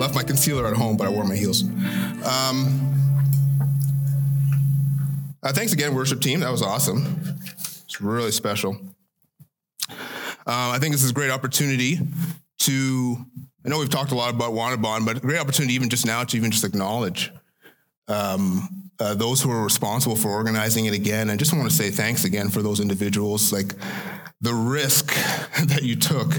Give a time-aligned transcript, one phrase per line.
[0.00, 1.62] Left my concealer at home, but I wore my heels.
[1.62, 2.80] Um,
[5.42, 6.40] uh, thanks again, worship team.
[6.40, 7.20] That was awesome.
[7.84, 8.78] It's really special.
[9.90, 9.94] Uh,
[10.46, 11.98] I think this is a great opportunity
[12.60, 13.16] to.
[13.62, 16.24] I know we've talked a lot about Wanabon, but a great opportunity even just now
[16.24, 17.30] to even just acknowledge
[18.08, 21.28] um, uh, those who are responsible for organizing it again.
[21.28, 23.52] I just want to say thanks again for those individuals.
[23.52, 23.74] Like
[24.40, 25.06] the risk
[25.66, 26.30] that you took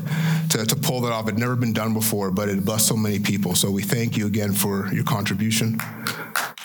[0.50, 3.20] to, to pull that off had never been done before, but it blessed so many
[3.20, 3.56] people.
[3.56, 5.78] So we thank you again for your contribution.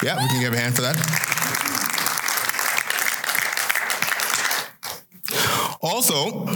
[0.02, 0.96] Yeah, we can give a hand for that.
[5.82, 6.46] Also,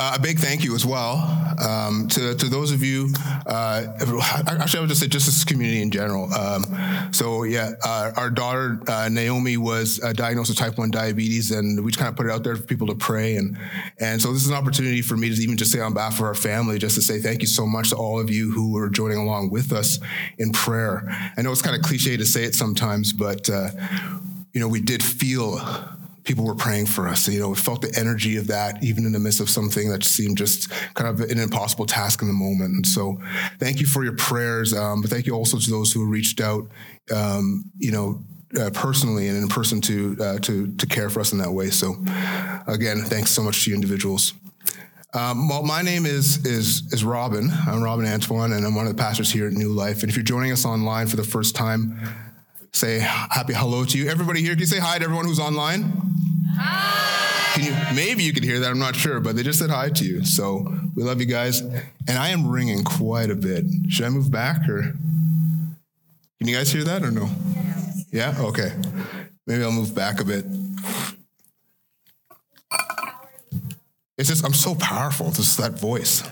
[0.00, 1.16] uh, a big thank you as well
[1.60, 3.12] um, to, to those of you.
[3.46, 6.32] Uh, actually, I would just say just this community in general.
[6.32, 6.64] Um,
[7.12, 11.84] so yeah, uh, our daughter uh, Naomi was uh, diagnosed with type one diabetes, and
[11.84, 13.36] we just kind of put it out there for people to pray.
[13.36, 13.58] And
[13.98, 16.24] and so this is an opportunity for me to even just say on behalf of
[16.24, 18.88] our family, just to say thank you so much to all of you who are
[18.88, 19.98] joining along with us
[20.38, 21.04] in prayer.
[21.36, 23.68] I know it's kind of cliche to say it sometimes, but uh,
[24.54, 25.60] you know we did feel
[26.24, 27.28] people were praying for us.
[27.28, 30.04] You know, we felt the energy of that, even in the midst of something that
[30.04, 32.74] seemed just kind of an impossible task in the moment.
[32.74, 33.18] And so,
[33.58, 34.72] thank you for your prayers.
[34.72, 36.68] Um, but thank you also to those who reached out,
[37.14, 38.22] um, you know,
[38.58, 41.70] uh, personally and in person to uh, to to care for us in that way.
[41.70, 41.94] So,
[42.66, 44.34] again, thanks so much to you individuals.
[45.12, 47.50] Um, well, my name is is is Robin.
[47.66, 50.02] I'm Robin Antoine, and I'm one of the pastors here at New Life.
[50.02, 51.98] And if you're joining us online for the first time,
[52.72, 54.08] say happy hello to you.
[54.08, 55.92] Everybody here, can you say hi to everyone who's online?
[56.56, 57.54] Hi.
[57.54, 59.88] Can you, maybe you can hear that, I'm not sure, but they just said hi
[59.90, 60.24] to you.
[60.24, 61.60] So we love you guys.
[61.60, 63.64] And I am ringing quite a bit.
[63.88, 64.82] Should I move back or?
[66.38, 67.28] Can you guys hear that or no?
[67.54, 68.04] Yes.
[68.12, 68.34] Yeah?
[68.38, 68.72] Okay.
[69.46, 70.46] Maybe I'll move back a bit.
[74.16, 76.22] It's just, I'm so powerful, just that voice.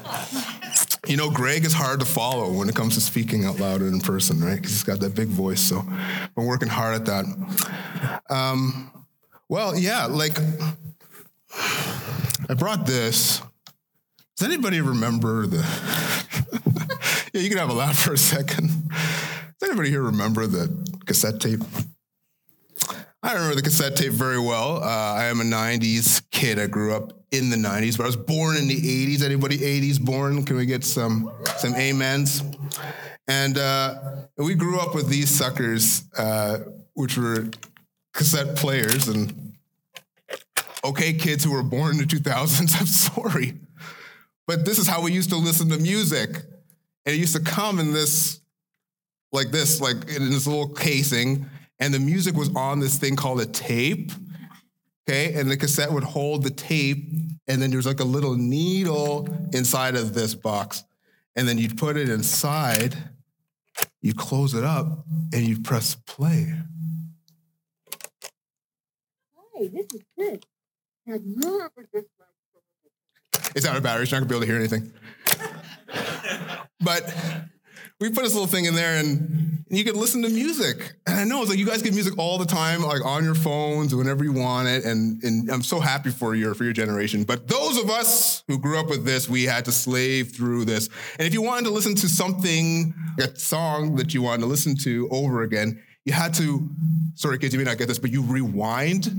[1.09, 3.95] You know, Greg is hard to follow when it comes to speaking out loud and
[3.95, 4.57] in person, right?
[4.57, 5.59] Because he's got that big voice.
[5.59, 8.21] So I'm working hard at that.
[8.29, 8.93] Um,
[9.49, 10.39] well, yeah, like
[11.55, 13.41] I brought this.
[14.37, 15.57] Does anybody remember the?
[17.33, 18.69] yeah, you can have a laugh for a second.
[18.91, 20.69] Does anybody here remember the
[21.07, 21.63] cassette tape?
[23.23, 24.83] I remember the cassette tape very well.
[24.85, 26.59] Uh, I am a '90s kid.
[26.59, 28.77] I grew up in the 90s, but I was born in the
[29.17, 29.23] 80s.
[29.23, 30.45] Anybody 80s born?
[30.45, 32.43] Can we get some some amens?
[33.27, 33.95] And uh,
[34.39, 36.61] we grew up with these suckers, uh,
[36.95, 37.49] which were
[38.15, 39.09] cassette players.
[39.09, 39.55] And
[40.83, 43.55] okay, kids who were born in the 2000s, I'm sorry.
[44.47, 46.31] But this is how we used to listen to music.
[47.05, 48.41] And it used to come in this,
[49.31, 51.47] like this, like in this little casing.
[51.79, 54.11] And the music was on this thing called a tape.
[55.09, 57.15] Okay, and the cassette would hold the tape,
[57.47, 60.85] and then there's like a little needle inside of this box.
[61.35, 62.95] And then you'd put it inside,
[64.03, 66.53] you close it up, and you press play.
[69.57, 70.45] Hey, this is good.
[71.07, 72.09] Have you ever just
[73.57, 74.93] It's out of battery, you're not gonna be able to hear anything.
[76.83, 77.15] but
[77.99, 80.95] we put this little thing in there and you could listen to music.
[81.07, 83.35] And I know it's like you guys get music all the time, like on your
[83.35, 84.85] phones, whenever you want it.
[84.85, 87.25] And, and I'm so happy for your for your generation.
[87.25, 90.89] But those of us who grew up with this, we had to slave through this.
[91.19, 94.77] And if you wanted to listen to something, a song that you wanted to listen
[94.79, 96.69] to over again, you had to,
[97.15, 99.11] sorry kids, you may not get this, but you rewind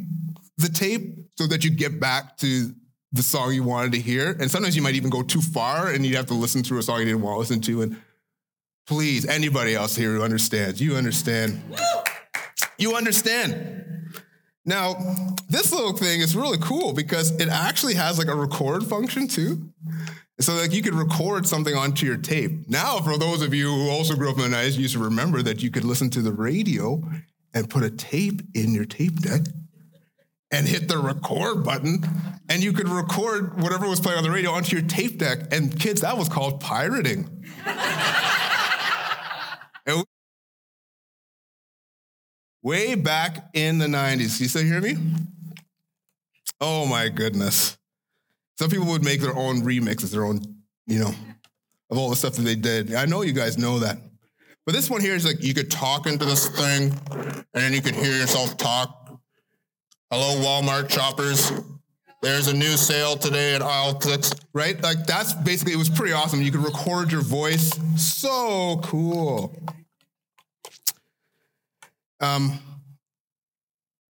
[0.58, 2.74] the tape so that you get back to
[3.12, 4.36] the song you wanted to hear.
[4.40, 6.84] And sometimes you might even go too far and you'd have to listen through a
[6.84, 7.82] song you didn't want to listen to.
[7.82, 8.02] And
[8.90, 11.62] Please, anybody else here who understands, you understand.
[12.80, 14.16] You understand.
[14.66, 14.96] Now,
[15.48, 19.70] this little thing is really cool because it actually has like a record function too.
[20.40, 22.68] So like you could record something onto your tape.
[22.68, 25.44] Now, for those of you who also grew up in the 90s, you should remember
[25.44, 27.00] that you could listen to the radio
[27.54, 29.42] and put a tape in your tape deck
[30.50, 32.04] and hit the record button
[32.50, 35.54] and you could record whatever was playing on the radio onto your tape deck.
[35.54, 37.46] And kids, that was called pirating.
[42.62, 44.40] way back in the 90s.
[44.40, 44.98] You still hear me?
[46.62, 47.78] Oh my goodness.
[48.58, 50.42] Some people would make their own remixes, their own,
[50.86, 51.14] you know,
[51.90, 52.94] of all the stuff that they did.
[52.94, 53.98] I know you guys know that.
[54.66, 57.82] But this one here is like you could talk into this thing, and then you
[57.82, 59.20] could hear yourself talk.
[60.12, 61.52] Hello, Walmart shoppers.
[62.22, 64.82] There's a new sale today at aisle six, right?
[64.84, 66.42] Like that's basically it was pretty awesome.
[66.42, 67.72] You could record your voice.
[67.96, 69.56] So cool.
[72.22, 72.60] Um,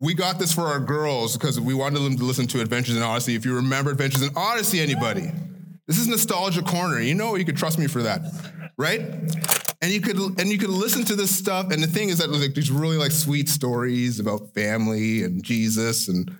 [0.01, 3.03] we got this for our girls because we wanted them to listen to Adventures in
[3.03, 3.35] Odyssey.
[3.35, 5.29] If you remember Adventures in Odyssey, anybody,
[5.87, 6.99] this is nostalgia corner.
[6.99, 8.21] You know you can trust me for that,
[8.77, 9.01] right?
[9.81, 11.71] And you could and you could listen to this stuff.
[11.71, 16.07] And the thing is that like these really like sweet stories about family and Jesus
[16.07, 16.31] and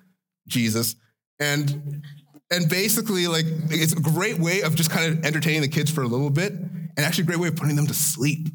[0.47, 0.95] Jesus
[1.39, 2.03] and
[2.51, 6.01] and basically like it's a great way of just kind of entertaining the kids for
[6.01, 8.47] a little bit, and actually a great way of putting them to sleep.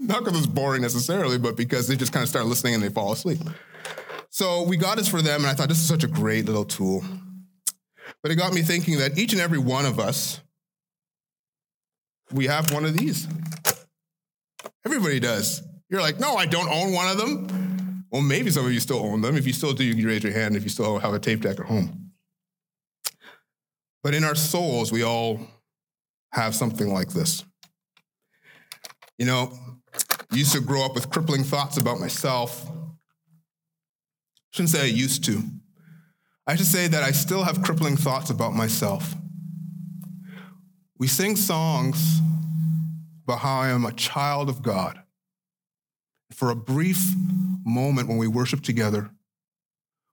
[0.00, 2.88] Not because it's boring necessarily, but because they just kind of start listening and they
[2.88, 3.40] fall asleep.
[4.30, 6.64] So we got this for them, and I thought this is such a great little
[6.64, 7.02] tool.
[8.22, 10.40] But it got me thinking that each and every one of us,
[12.32, 13.26] we have one of these.
[14.84, 15.62] Everybody does.
[15.88, 18.04] You're like, no, I don't own one of them.
[18.10, 19.36] Well, maybe some of you still own them.
[19.36, 21.42] If you still do, you can raise your hand if you still have a tape
[21.42, 22.12] deck at home.
[24.02, 25.40] But in our souls, we all
[26.32, 27.44] have something like this.
[29.18, 29.52] You know,
[30.36, 32.70] used to grow up with crippling thoughts about myself.
[34.50, 35.42] Shouldn't say I used to.
[36.46, 39.14] I should say that I still have crippling thoughts about myself.
[40.98, 42.20] We sing songs
[43.24, 45.00] about how I am a child of God.
[46.32, 47.14] For a brief
[47.64, 49.10] moment when we worship together,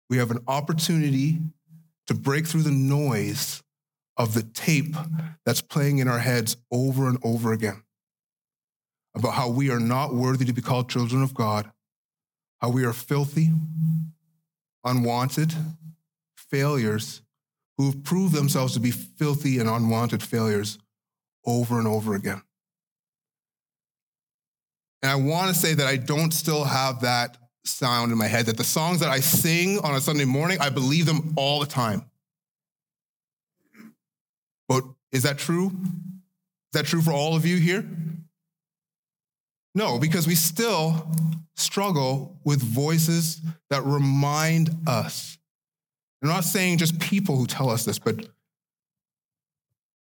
[0.10, 1.40] we have an opportunity
[2.08, 3.64] to break through the noise
[4.18, 4.96] of the tape
[5.46, 7.85] that's playing in our heads over and over again
[9.16, 11.72] about how we are not worthy to be called children of God,
[12.60, 13.50] how we are filthy,
[14.84, 15.54] unwanted
[16.36, 17.22] failures
[17.78, 20.78] who have proved themselves to be filthy and unwanted failures
[21.46, 22.42] over and over again.
[25.02, 28.48] And I want to say that I don't still have that sound in my head,
[28.48, 31.66] that the songs that I sing on a Sunday morning, I believe them all the
[31.66, 32.06] time.
[34.68, 35.68] But is that true?
[35.68, 37.86] Is that true for all of you here?
[39.76, 41.12] No, because we still
[41.58, 45.38] struggle with voices that remind us.
[46.24, 48.30] I'm not saying just people who tell us this, but,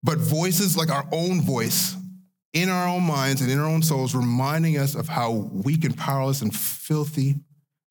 [0.04, 1.96] but voices like our own voice
[2.52, 5.96] in our own minds and in our own souls, reminding us of how weak and
[5.96, 7.34] powerless and filthy,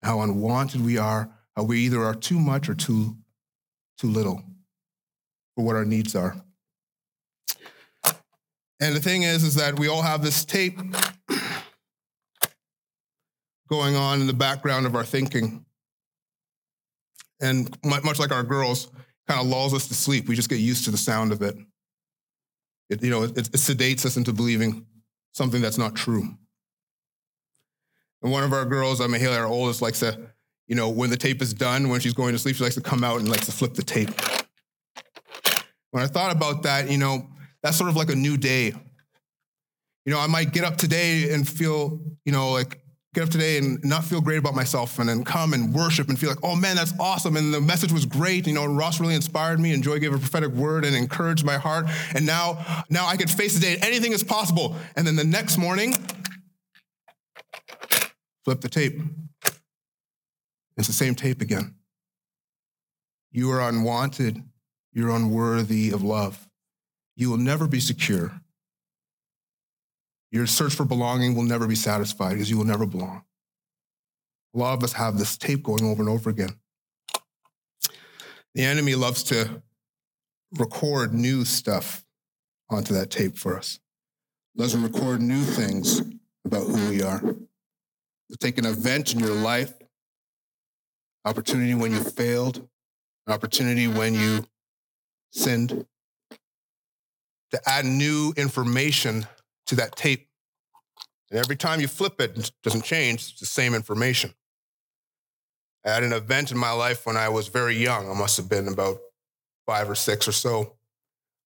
[0.02, 3.18] how unwanted we are, how we either are too much or too,
[3.98, 4.42] too little
[5.56, 6.36] for what our needs are.
[8.80, 10.80] And the thing is, is that we all have this tape
[13.74, 15.66] going on in the background of our thinking.
[17.42, 18.92] And much like our girls,
[19.28, 20.28] kind of lulls us to sleep.
[20.28, 21.56] We just get used to the sound of it.
[22.92, 24.86] It, you know, it, it sedates us into believing
[25.32, 26.38] something that's not true.
[28.22, 30.20] And one of our girls, I mean, Haley, our oldest, likes to,
[30.68, 32.82] you know, when the tape is done, when she's going to sleep, she likes to
[32.82, 34.12] come out and likes to flip the tape.
[35.90, 37.28] When I thought about that, you know,
[37.64, 38.74] that's sort of like a new day.
[40.06, 42.83] You know, I might get up today and feel, you know, like
[43.14, 46.18] get up today and not feel great about myself and then come and worship and
[46.18, 47.38] feel like, oh man, that's awesome.
[47.38, 48.48] And the message was great.
[48.48, 51.58] You know, Ross really inspired me and Joy gave a prophetic word and encouraged my
[51.58, 51.86] heart.
[52.16, 54.76] And now, now I could face the day anything is possible.
[54.96, 55.94] And then the next morning,
[58.44, 59.00] flip the tape.
[60.76, 61.76] It's the same tape again.
[63.32, 64.44] You are unwanted.
[64.92, 66.48] You're unworthy of love.
[67.16, 68.43] You will never be secure
[70.34, 73.24] your search for belonging will never be satisfied because you will never belong.
[74.56, 76.50] A lot of us have this tape going over and over again.
[78.56, 79.62] The enemy loves to
[80.58, 82.04] record new stuff
[82.68, 83.80] onto that tape for us.
[84.58, 86.02] Loves to record new things
[86.46, 87.22] about who we are.
[88.40, 89.74] Take an event in your life,
[91.26, 92.68] opportunity when you failed,
[93.28, 94.46] opportunity when you
[95.32, 95.86] sinned,
[97.52, 99.28] to add new information
[99.68, 100.28] to that tape.
[101.30, 104.34] And every time you flip it, it doesn't change, it's the same information.
[105.86, 108.10] I had an event in my life when I was very young.
[108.10, 109.00] I must have been about
[109.66, 110.76] five or six or so.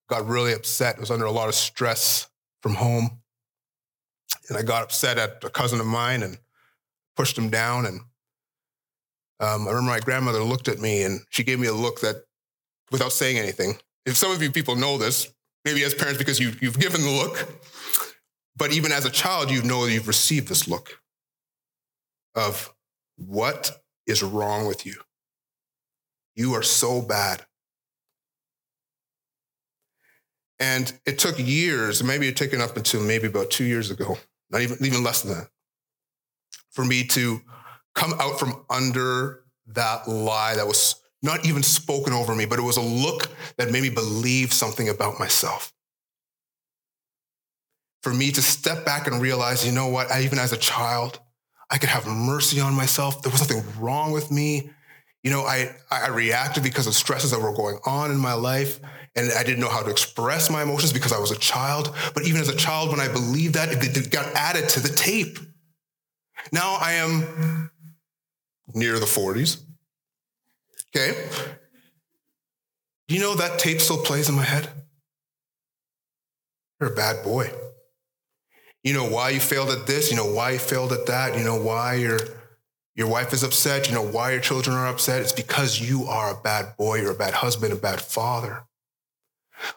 [0.10, 0.98] Got really upset.
[0.98, 2.28] I was under a lot of stress
[2.62, 3.20] from home.
[4.50, 6.38] And I got upset at a cousin of mine and
[7.16, 7.86] pushed him down.
[7.86, 8.00] And
[9.40, 12.24] um, I remember my grandmother looked at me and she gave me a look that,
[12.92, 15.34] without saying anything, if some of you people know this,
[15.66, 17.48] maybe as parents because you, you've given the look,
[18.58, 21.00] but even as a child, you know you've received this look
[22.36, 22.74] of
[23.18, 23.72] what
[24.08, 24.96] is wrong with you?
[26.36, 27.46] You are so bad.
[30.60, 34.18] And it took years, maybe it taken up until maybe about two years ago,
[34.50, 35.50] not even, even less than that.
[36.72, 37.42] For me to
[37.94, 42.64] come out from under that lie that was not even spoken over me, but it
[42.64, 45.74] was a look that made me believe something about myself.
[48.02, 51.20] For me to step back and realize, you know what, I, even as a child,
[51.70, 53.22] I could have mercy on myself.
[53.22, 54.70] There was nothing wrong with me.
[55.24, 58.80] You know, I, I reacted because of stresses that were going on in my life,
[59.16, 61.94] and I didn't know how to express my emotions because I was a child.
[62.14, 65.40] But even as a child, when I believed that, it got added to the tape.
[66.52, 67.72] Now I am
[68.74, 69.64] near the 40s.
[70.96, 71.28] Okay.
[73.08, 74.70] Do you know that tape still plays in my head?
[76.80, 77.52] You're a bad boy.
[78.88, 81.44] You know why you failed at this, you know why you failed at that, you
[81.44, 82.20] know why your
[82.96, 85.22] your wife is upset, you know why your children are upset.
[85.22, 88.64] It's because you are a bad boy, you're a bad husband, a bad father.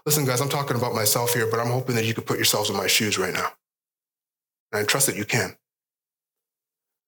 [0.06, 2.70] Listen, guys, I'm talking about myself here, but I'm hoping that you can put yourselves
[2.70, 3.48] in my shoes right now.
[4.70, 5.56] And I trust that you can.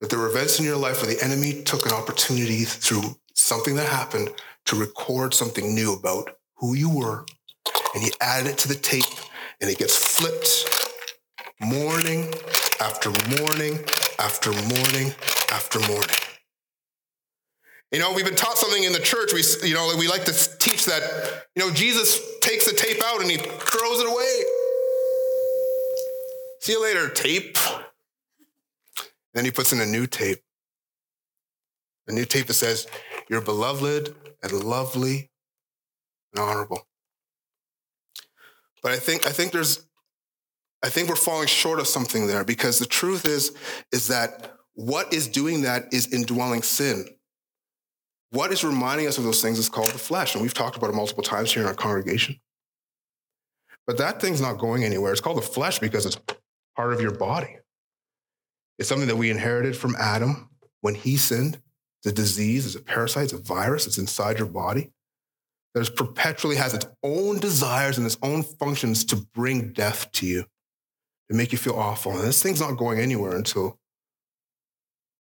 [0.01, 3.77] That there were events in your life where the enemy took an opportunity through something
[3.77, 4.31] that happened
[4.67, 7.27] to record something new about who you were,
[7.95, 9.05] and he added it to the tape,
[9.61, 10.91] and it gets flipped
[11.63, 12.33] morning
[12.81, 13.79] after morning
[14.19, 15.15] after morning
[15.51, 16.17] after morning.
[17.93, 19.33] You know, we've been taught something in the church.
[19.33, 23.21] We, you know, we like to teach that, you know, Jesus takes the tape out
[23.21, 24.43] and he throws it away.
[26.61, 27.59] See you later, tape.
[29.35, 30.39] Then he puts in a new tape.
[32.09, 32.87] A new tape that says,
[33.29, 35.31] You're beloved and lovely
[36.35, 36.87] and honorable.
[38.83, 39.87] But I think I think there's
[40.83, 43.55] I think we're falling short of something there because the truth is,
[43.93, 47.07] is that what is doing that is indwelling sin.
[48.31, 50.35] What is reminding us of those things is called the flesh.
[50.35, 52.41] And we've talked about it multiple times here in our congregation.
[53.87, 55.13] But that thing's not going anywhere.
[55.13, 56.19] It's called the flesh because it's
[56.75, 57.59] part of your body.
[58.79, 60.49] It's something that we inherited from Adam
[60.81, 61.61] when he sinned.
[62.01, 64.91] It's a disease, it's a parasite, it's a virus, it's inside your body
[65.75, 70.45] that perpetually has its own desires and its own functions to bring death to you
[71.29, 72.13] and make you feel awful.
[72.13, 73.79] And this thing's not going anywhere until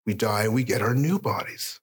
[0.06, 1.80] we die and we get our new bodies,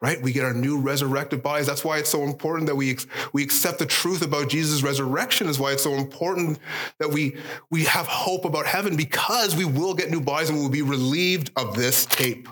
[0.00, 0.20] right?
[0.20, 1.66] We get our new resurrected bodies.
[1.66, 2.96] That's why it's so important that we,
[3.32, 6.58] we accept the truth about Jesus' resurrection, is why it's so important
[6.98, 7.36] that we,
[7.70, 10.82] we have hope about heaven because we will get new bodies and we will be
[10.82, 12.48] relieved of this tape.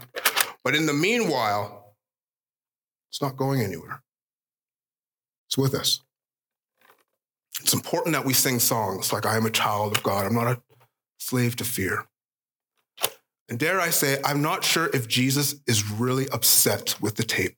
[0.62, 1.94] But in the meanwhile,
[3.10, 4.02] it's not going anywhere.
[5.48, 6.00] It's with us.
[7.62, 10.26] It's important that we sing songs like I am a child of God.
[10.26, 10.60] I'm not a
[11.18, 12.06] slave to fear.
[13.48, 17.56] And dare I say, I'm not sure if Jesus is really upset with the tape.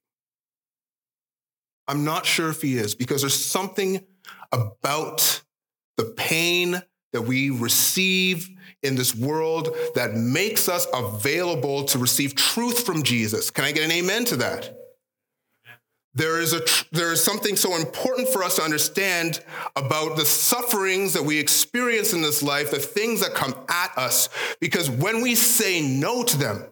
[1.89, 4.05] I'm not sure if he is because there's something
[4.53, 5.43] about
[5.97, 6.81] the pain
[7.13, 8.49] that we receive
[8.83, 13.51] in this world that makes us available to receive truth from Jesus.
[13.51, 14.80] Can I get an amen to that?
[16.15, 19.41] There is, a, there is something so important for us to understand
[19.77, 24.29] about the sufferings that we experience in this life, the things that come at us,
[24.61, 26.65] because when we say no to them,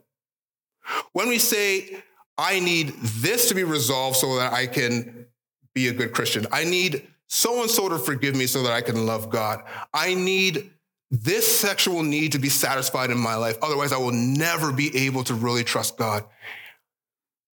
[1.13, 2.03] when we say,
[2.37, 5.27] I need this to be resolved so that I can
[5.75, 8.81] be a good Christian, I need so and so to forgive me so that I
[8.81, 10.71] can love God, I need
[11.11, 13.57] this sexual need to be satisfied in my life.
[13.63, 16.25] Otherwise, I will never be able to really trust God.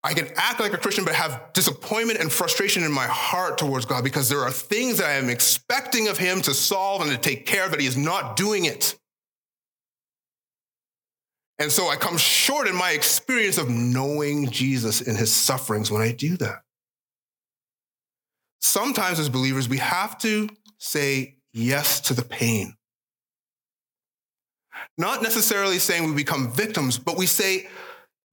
[0.05, 3.85] I can act like a Christian, but have disappointment and frustration in my heart towards
[3.85, 7.17] God because there are things that I am expecting of Him to solve and to
[7.17, 8.97] take care of that He is not doing it.
[11.57, 16.01] And so I come short in my experience of knowing Jesus in His sufferings when
[16.01, 16.63] I do that.
[18.59, 22.75] Sometimes, as believers, we have to say yes to the pain.
[24.97, 27.67] Not necessarily saying we become victims, but we say,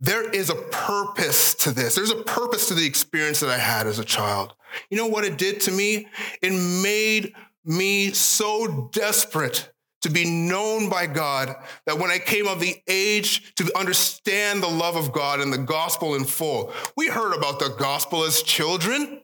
[0.00, 1.94] there is a purpose to this.
[1.94, 4.54] There's a purpose to the experience that I had as a child.
[4.88, 6.08] You know what it did to me?
[6.42, 6.52] It
[6.82, 9.70] made me so desperate
[10.02, 11.54] to be known by God
[11.84, 15.58] that when I came of the age to understand the love of God and the
[15.58, 19.20] gospel in full, we heard about the gospel as children.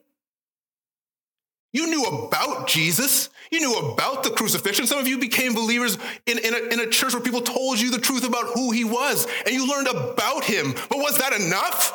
[1.77, 3.29] You knew about Jesus.
[3.51, 4.87] You knew about the crucifixion.
[4.87, 7.91] Some of you became believers in, in, a, in a church where people told you
[7.91, 10.73] the truth about who he was, and you learned about him.
[10.89, 11.93] But was that enough?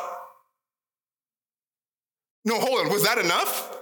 [2.45, 2.93] No, hold on.
[2.93, 3.77] Was that enough?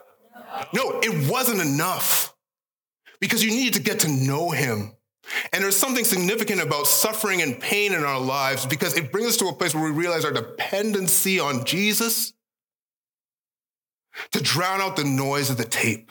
[0.73, 2.35] No, it wasn't enough
[3.21, 4.92] because you needed to get to know him.
[5.52, 9.37] And there's something significant about suffering and pain in our lives because it brings us
[9.37, 12.33] to a place where we realize our dependency on Jesus
[14.33, 16.11] to drown out the noise of the tape.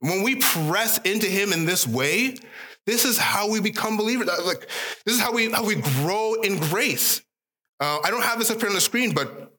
[0.00, 2.36] When we press into him in this way,
[2.86, 4.28] This is how we become believers.
[4.44, 4.68] Like
[5.04, 7.22] this is how we how we grow in grace.
[7.78, 9.52] Uh, I don't have this up here on the screen, but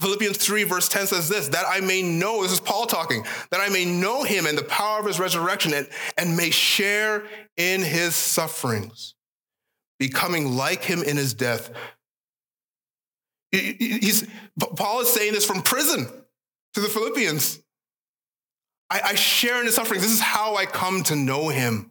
[0.00, 3.60] Philippians 3, verse 10 says this that I may know, this is Paul talking, that
[3.60, 7.24] I may know him and the power of his resurrection and, and may share
[7.56, 9.14] in his sufferings,
[9.98, 11.70] becoming like him in his death.
[13.54, 14.26] He's,
[14.58, 16.06] Paul is saying this from prison
[16.74, 17.60] to the Philippians.
[18.90, 20.02] I, I share in his sufferings.
[20.02, 21.90] This is how I come to know him.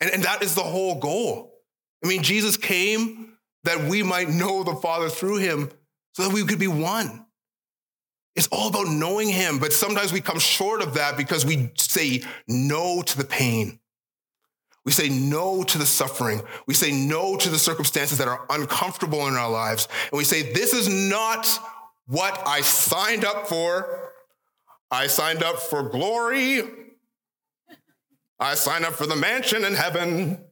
[0.00, 1.52] And, and that is the whole goal.
[2.04, 3.34] I mean, Jesus came
[3.64, 5.70] that we might know the Father through him
[6.14, 7.24] so that we could be one.
[8.36, 12.22] It's all about knowing him, but sometimes we come short of that because we say
[12.48, 13.78] no to the pain.
[14.84, 16.42] We say no to the suffering.
[16.66, 19.88] We say no to the circumstances that are uncomfortable in our lives.
[20.10, 21.48] And we say, this is not
[22.06, 24.12] what I signed up for.
[24.90, 26.62] I signed up for glory.
[28.38, 30.44] I signed up for the mansion in heaven.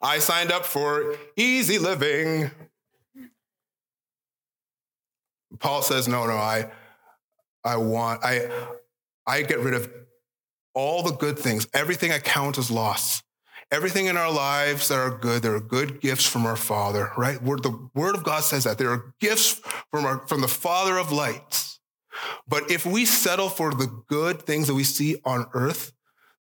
[0.00, 2.52] I signed up for easy living.
[5.58, 6.70] Paul says, no, no, I,
[7.64, 8.48] I want, I,
[9.26, 9.90] I get rid of
[10.78, 11.66] all the good things.
[11.74, 13.24] Everything I count as loss.
[13.72, 17.42] Everything in our lives that are good, there are good gifts from our Father, right?
[17.42, 20.96] Word, the Word of God says that there are gifts from our, from the Father
[20.96, 21.80] of lights.
[22.46, 25.92] But if we settle for the good things that we see on earth,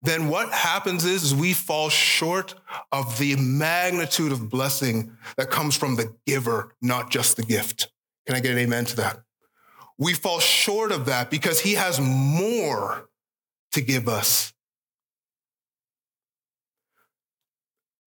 [0.02, 2.56] then what happens is, is we fall short
[2.92, 7.88] of the magnitude of blessing that comes from the giver, not just the gift.
[8.28, 9.22] Can I get an amen to that?
[9.98, 13.08] We fall short of that because he has more
[13.76, 14.54] to give us.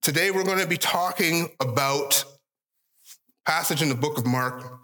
[0.00, 2.24] Today we're going to be talking about
[3.46, 4.80] passage in the book of Mark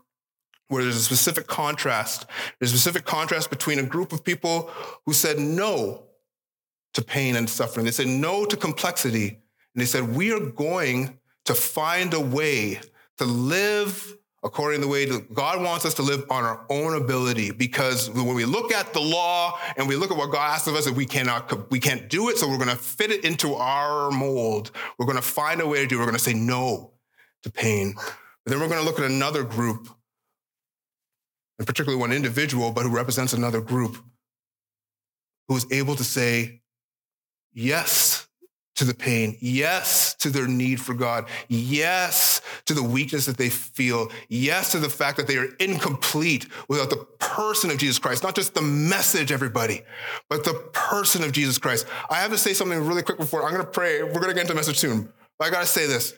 [0.69, 2.26] where there's a specific contrast.
[2.59, 4.71] There's a specific contrast between a group of people
[5.07, 6.05] who said no
[6.93, 7.87] to pain and suffering.
[7.87, 9.29] They said no to complexity.
[9.29, 12.80] And they said, we are going to find a way
[13.17, 16.95] to live according to the way that God wants us to live on our own
[16.95, 17.50] ability.
[17.50, 20.75] Because when we look at the law and we look at what God asks of
[20.75, 22.37] us, we cannot, we can't do it.
[22.37, 24.71] So we're going to fit it into our mold.
[24.99, 25.99] We're going to find a way to do it.
[26.00, 26.93] We're going to say no
[27.43, 27.95] to pain.
[27.97, 29.89] But then we're going to look at another group,
[31.59, 33.97] and particularly one individual, but who represents another group,
[35.49, 36.61] who is able to say
[37.54, 38.24] yes
[38.76, 43.49] to the pain, yes to their need for God, yes to the weakness that they
[43.49, 48.23] feel, yes to the fact that they are incomplete without the person of Jesus Christ,
[48.23, 49.82] not just the message, everybody,
[50.28, 51.87] but the person of Jesus Christ.
[52.10, 54.02] I have to say something really quick before I'm going to pray.
[54.02, 56.15] We're going to get into the message soon, but I got to say this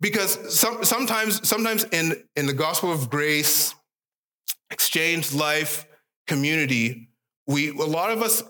[0.00, 3.74] because some, sometimes, sometimes in, in the gospel of grace,
[4.70, 5.86] exchange life,
[6.26, 7.08] community,
[7.46, 8.42] we, a lot of us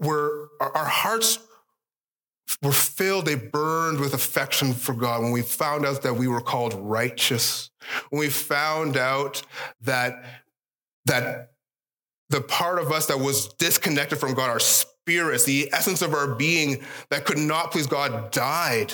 [0.00, 1.38] were, our, our hearts
[2.62, 6.40] were filled, they burned with affection for God when we found out that we were
[6.40, 7.70] called righteous,
[8.10, 9.42] when we found out
[9.82, 10.24] that,
[11.06, 11.52] that
[12.28, 16.34] the part of us that was disconnected from God, our spirits, the essence of our
[16.34, 18.92] being that could not please God died.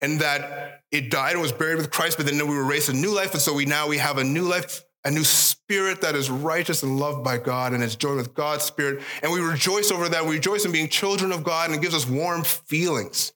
[0.00, 2.92] And that it died and was buried with Christ, but then we were raised a
[2.92, 3.32] new life.
[3.32, 6.82] And so we now we have a new life a new spirit that is righteous
[6.82, 9.02] and loved by God and is joined with God's spirit.
[9.22, 10.24] And we rejoice over that.
[10.24, 13.32] We rejoice in being children of God and it gives us warm feelings.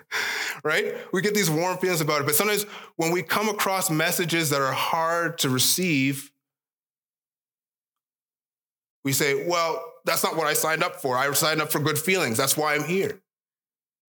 [0.64, 0.94] right?
[1.12, 2.26] We get these warm feelings about it.
[2.26, 2.64] But sometimes
[2.96, 6.30] when we come across messages that are hard to receive,
[9.04, 11.16] we say, well, that's not what I signed up for.
[11.16, 12.36] I signed up for good feelings.
[12.36, 13.20] That's why I'm here.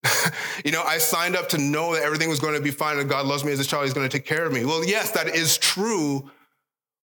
[0.66, 3.10] you know, I signed up to know that everything was going to be fine and
[3.10, 3.86] God loves me as a child.
[3.86, 4.66] He's going to take care of me.
[4.66, 6.30] Well, yes, that is true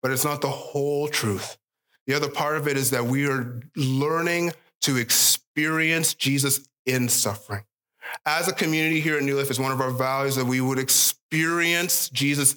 [0.03, 1.57] but it's not the whole truth.
[2.07, 7.63] The other part of it is that we are learning to experience Jesus in suffering.
[8.27, 10.79] As a community here at New Life, it's one of our values that we would
[10.79, 12.57] experience Jesus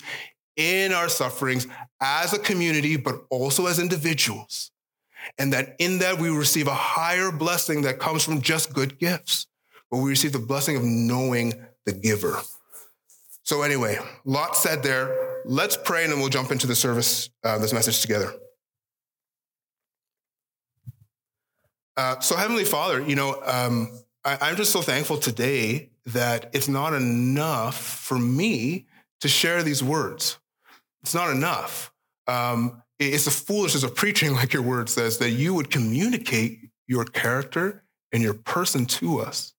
[0.56, 1.68] in our sufferings
[2.02, 4.72] as a community, but also as individuals.
[5.38, 9.48] And that in that we receive a higher blessing that comes from just good gifts,
[9.92, 11.54] but we receive the blessing of knowing
[11.86, 12.40] the giver.
[13.44, 15.35] So, anyway, lot said there.
[15.48, 18.34] Let's pray and then we'll jump into the service, uh, this message together.
[21.96, 23.92] Uh, so, Heavenly Father, you know, um,
[24.24, 28.88] I, am just so thankful today that it's not enough for me
[29.22, 30.40] to share these words.
[31.04, 31.94] It's not enough.
[32.28, 37.06] Um, it's the foolishness of preaching, like your word says, that you would communicate your
[37.06, 39.54] character and your person to us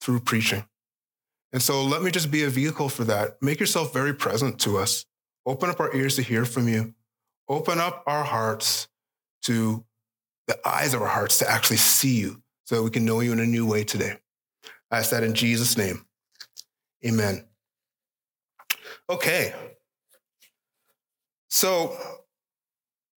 [0.00, 0.64] through preaching.
[1.52, 3.36] And so let me just be a vehicle for that.
[3.42, 5.04] Make yourself very present to us.
[5.44, 6.94] Open up our ears to hear from you.
[7.48, 8.88] Open up our hearts
[9.42, 9.84] to
[10.46, 13.32] the eyes of our hearts to actually see you so that we can know you
[13.32, 14.16] in a new way today.
[14.90, 16.06] I ask that in Jesus' name.
[17.06, 17.44] Amen.
[19.10, 19.52] Okay.
[21.50, 21.96] So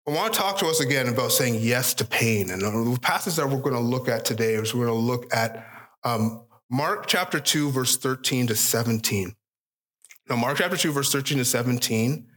[0.08, 2.50] I want to talk to us again about saying yes to pain.
[2.50, 5.34] And the passage that we're going to look at today is we're going to look
[5.34, 5.67] at
[6.04, 9.36] um, Mark chapter 2, verse 13 to 17.
[10.30, 12.28] Now, Mark chapter 2, verse 13 to 17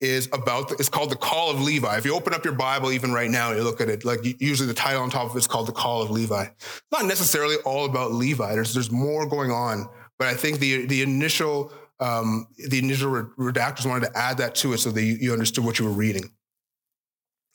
[0.00, 1.96] is about, it's called the call of Levi.
[1.98, 4.20] If you open up your Bible, even right now, and you look at it, like
[4.40, 6.46] usually the title on top of it is called the call of Levi.
[6.90, 8.54] Not necessarily all about Levi.
[8.54, 9.88] There's, there's more going on,
[10.18, 14.72] but I think the, the initial, um, the initial redactors wanted to add that to
[14.72, 16.32] it so that you, you understood what you were reading.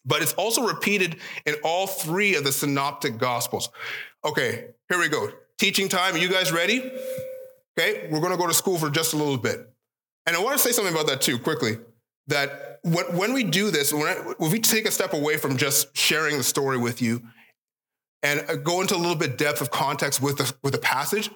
[0.06, 3.70] But it's also repeated in all three of the synoptic gospels.
[4.24, 5.32] Okay, here we go.
[5.58, 6.16] Teaching time.
[6.16, 6.80] Are you guys ready?
[7.78, 9.70] Okay, we're going to go to school for just a little bit.
[10.26, 11.78] And I want to say something about that too, quickly
[12.28, 16.44] that when, we do this, when, we take a step away from just sharing the
[16.44, 17.22] story with you
[18.24, 21.30] and uh, go into a little bit depth of context with the, with the passage,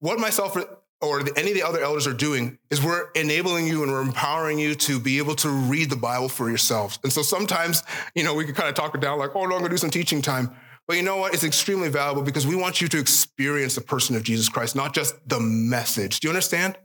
[0.00, 0.56] what myself
[1.00, 4.58] or any of the other elders are doing is we're enabling you and we're empowering
[4.58, 6.98] you to be able to read the Bible for yourselves.
[7.02, 7.82] And so sometimes,
[8.14, 9.68] you know, we can kind of talk it down like, oh, no, I'm going to
[9.68, 10.56] do some teaching time.
[10.86, 11.34] But you know what?
[11.34, 14.94] It's extremely valuable because we want you to experience the person of Jesus Christ, not
[14.94, 16.20] just the message.
[16.20, 16.78] Do you understand?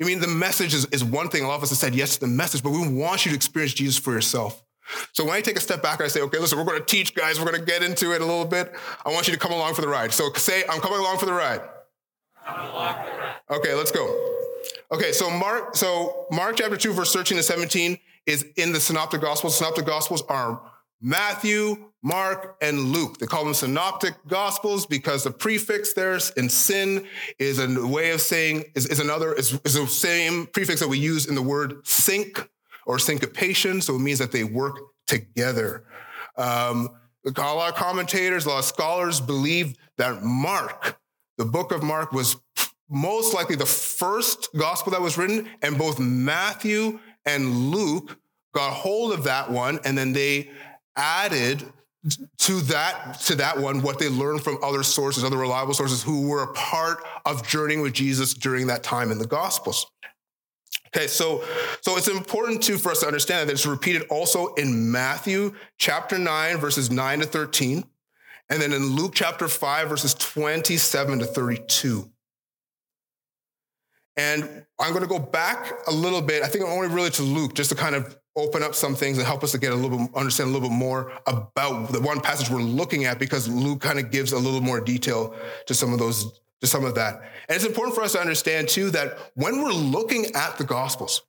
[0.00, 1.44] I mean, the message is, is one thing.
[1.44, 3.36] A lot of us have said yes to the message, but we want you to
[3.36, 4.62] experience Jesus for yourself.
[5.12, 6.84] So when I take a step back, and I say, okay, listen, we're going to
[6.84, 7.38] teach, guys.
[7.38, 8.72] We're going to get into it a little bit.
[9.04, 10.12] I want you to come along for the ride.
[10.12, 11.60] So say, I'm coming along for the ride.
[13.50, 14.30] Okay, let's go.
[14.90, 19.20] Okay, so Mark, so Mark chapter 2, verse 13 to 17 is in the Synoptic
[19.20, 19.56] Gospels.
[19.56, 20.62] Synoptic Gospels are
[21.00, 23.18] Matthew, Mark, and Luke.
[23.18, 27.06] They call them synoptic gospels because the prefix there in syn
[27.38, 30.98] is a way of saying, is, is another, is, is the same prefix that we
[30.98, 32.48] use in the word sync
[32.86, 33.80] or syncopation.
[33.80, 35.84] So it means that they work together.
[36.36, 36.88] Um,
[37.24, 40.98] a lot of commentators, a lot of scholars believe that Mark,
[41.38, 42.36] the book of Mark, was
[42.88, 48.18] most likely the first gospel that was written, and both Matthew and Luke
[48.54, 50.50] got hold of that one, and then they
[50.96, 51.64] added
[52.38, 56.26] to that to that one what they learned from other sources other reliable sources who
[56.26, 59.86] were a part of journeying with jesus during that time in the gospels.
[60.94, 61.44] Okay so
[61.80, 66.18] so it's important too for us to understand that it's repeated also in matthew chapter
[66.18, 67.84] 9 verses 9 to 13
[68.50, 72.11] and then in luke chapter 5 verses 27 to 32
[74.16, 77.54] and i'm going to go back a little bit i think only really to luke
[77.54, 79.98] just to kind of open up some things and help us to get a little
[79.98, 83.80] bit, understand a little bit more about the one passage we're looking at because Luke
[83.80, 85.34] kind of gives a little more detail
[85.66, 87.16] to some of those, to some of that.
[87.48, 91.22] And it's important for us to understand too that when we're looking at the Gospels,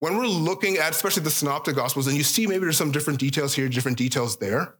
[0.00, 3.18] when we're looking at especially the synoptic Gospels, and you see maybe there's some different
[3.18, 4.74] details here, different details there,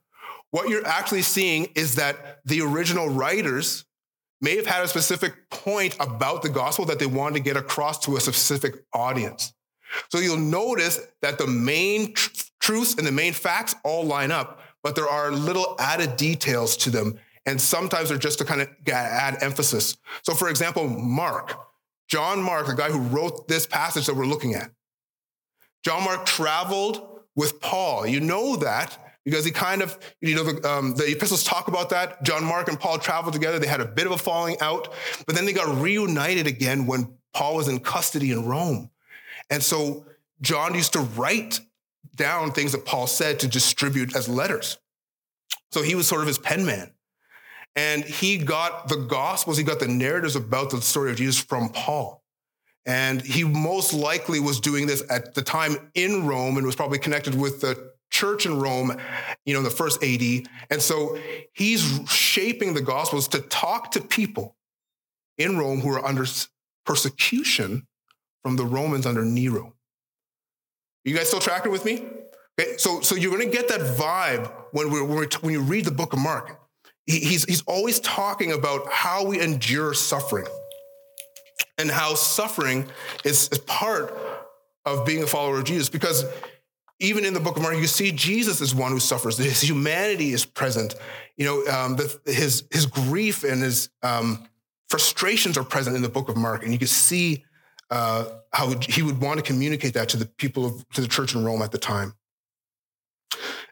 [0.50, 3.86] what you're actually seeing is that the original writers
[4.42, 7.98] may have had a specific point about the gospel that they wanted to get across
[8.00, 9.55] to a specific audience.
[10.11, 14.61] So you'll notice that the main tr- truths and the main facts all line up,
[14.83, 17.18] but there are little added details to them.
[17.46, 19.96] And sometimes they're just to kind of add emphasis.
[20.22, 21.59] So, for example, Mark,
[22.09, 24.70] John Mark, the guy who wrote this passage that we're looking at,
[25.85, 28.07] John Mark traveled with Paul.
[28.07, 31.90] You know that because he kind of, you know, the, um, the, epistles talk about
[31.90, 32.22] that.
[32.22, 33.58] John Mark and Paul traveled together.
[33.58, 34.92] They had a bit of a falling out,
[35.26, 38.90] but then they got reunited again when Paul was in custody in Rome.
[39.50, 40.06] And so
[40.40, 41.61] John used to write
[42.16, 44.78] down things that Paul said to distribute as letters.
[45.70, 46.92] So he was sort of his pen man.
[47.74, 51.70] And he got the gospels, he got the narratives about the story of Jesus from
[51.70, 52.22] Paul.
[52.85, 56.98] And he most likely was doing this at the time in Rome and was probably
[56.98, 58.96] connected with the church in Rome,
[59.44, 60.22] you know, in the first AD.
[60.70, 61.18] And so
[61.53, 64.55] he's shaping the gospels to talk to people
[65.38, 66.27] in Rome who are under
[66.85, 67.87] persecution
[68.42, 69.75] from the Romans under Nero.
[71.05, 72.05] You guys still tracking with me?
[72.61, 75.87] Okay, so, so you're going to get that vibe when, we're, when, when you read
[75.87, 76.61] the book of Mark.
[77.07, 80.46] He, he's, he's always talking about how we endure suffering
[81.79, 82.88] and how suffering
[83.25, 84.14] is, is part
[84.85, 85.88] of being a follower of Jesus.
[85.88, 86.25] Because
[87.02, 89.36] even in the book of Mark, you see Jesus is one who suffers.
[89.36, 90.94] His humanity is present.
[91.36, 94.46] You know, um, the, his, his grief and his um,
[94.88, 96.62] frustrations are present in the book of Mark.
[96.62, 97.44] And you can see
[97.90, 101.34] uh, how he would want to communicate that to the people of to the church
[101.34, 102.14] in Rome at the time.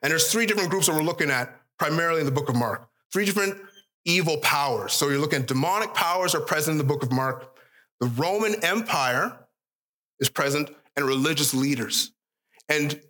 [0.02, 2.88] And there's three different groups that we're looking at primarily in the book of Mark.
[3.12, 3.56] Three different
[4.04, 4.92] evil powers.
[4.92, 7.56] So you're looking at demonic powers are present in the book of Mark.
[8.00, 9.38] The Roman Empire
[10.18, 12.12] is present and religious leaders.
[12.68, 13.00] And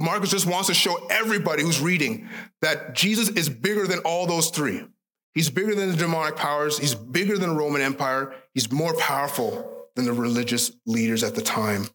[0.00, 2.26] Marcus just wants to show everybody who's reading
[2.62, 4.82] that Jesus is bigger than all those three.
[5.34, 6.78] He's bigger than the demonic powers.
[6.78, 8.34] He's bigger than the Roman Empire.
[8.54, 11.86] He's more powerful than the religious leaders at the time.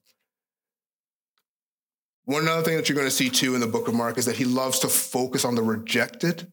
[2.26, 4.26] One other thing that you're going to see too in the book of Mark is
[4.26, 6.52] that he loves to focus on the rejected,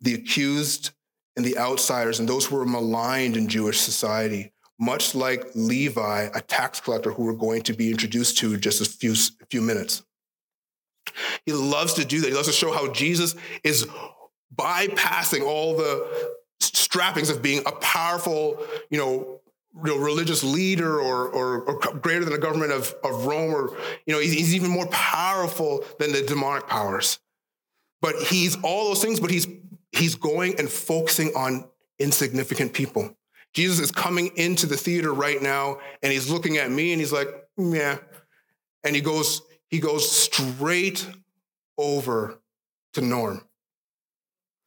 [0.00, 0.90] the accused,
[1.36, 6.40] and the outsiders, and those who were maligned in Jewish society, much like Levi, a
[6.40, 9.62] tax collector who we're going to be introduced to in just a few, a few
[9.62, 10.02] minutes.
[11.46, 12.28] He loves to do that.
[12.28, 13.86] He loves to show how Jesus is
[14.54, 19.40] bypassing all the strappings of being a powerful, you know,
[19.74, 24.20] religious leader or, or, or, greater than the government of, of Rome, or, you know,
[24.20, 27.20] he's, he's even more powerful than the demonic powers.
[28.00, 29.46] But he's all those things, but he's,
[29.92, 31.68] he's going and focusing on
[31.98, 33.14] insignificant people.
[33.54, 37.12] Jesus is coming into the theater right now and he's looking at me and he's
[37.12, 37.98] like, yeah.
[38.84, 41.06] And he goes, he goes straight
[41.76, 42.38] over
[42.94, 43.42] to Norm.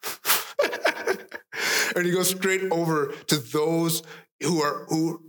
[1.95, 4.03] and he goes straight over to those
[4.41, 5.21] who are who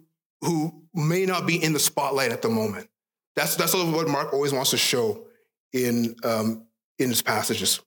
[0.42, 2.88] who may not be in the spotlight at the moment.
[3.36, 5.26] That's that's what Mark always wants to show
[5.72, 6.66] in um,
[6.98, 7.80] in his passages.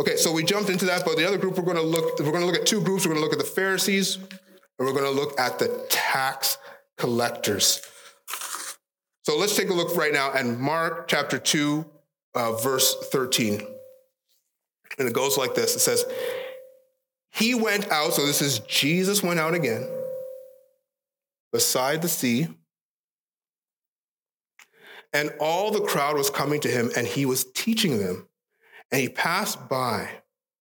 [0.00, 2.32] Okay, so we jumped into that, but the other group we're going to look we're
[2.32, 3.04] going to look at two groups.
[3.04, 4.26] We're going to look at the Pharisees, and
[4.78, 6.56] we're going to look at the tax
[6.96, 7.82] collectors.
[9.22, 11.86] So let's take a look right now at Mark chapter two,
[12.34, 13.62] uh, verse thirteen,
[14.98, 15.76] and it goes like this.
[15.76, 16.04] It says,
[17.30, 19.88] "He went out." So this is Jesus went out again
[21.52, 22.48] beside the sea.
[25.12, 28.26] And all the crowd was coming to him, and he was teaching them.
[28.90, 30.08] And he passed by.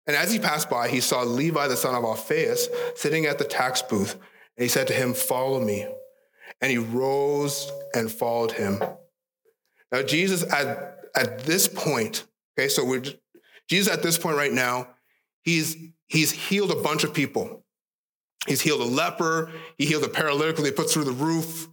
[0.07, 3.45] And as he passed by, he saw Levi, the son of Alphaeus, sitting at the
[3.45, 4.15] tax booth.
[4.15, 5.87] And he said to him, Follow me.
[6.61, 8.83] And he rose and followed him.
[9.93, 12.25] Now, Jesus, at, at this point,
[12.59, 13.05] okay, so we're,
[13.69, 14.89] Jesus at this point right now,
[15.43, 15.77] he's,
[16.09, 17.65] he's healed a bunch of people.
[18.47, 19.51] He's healed a leper.
[19.77, 21.69] He healed a paralytic who they put through the roof.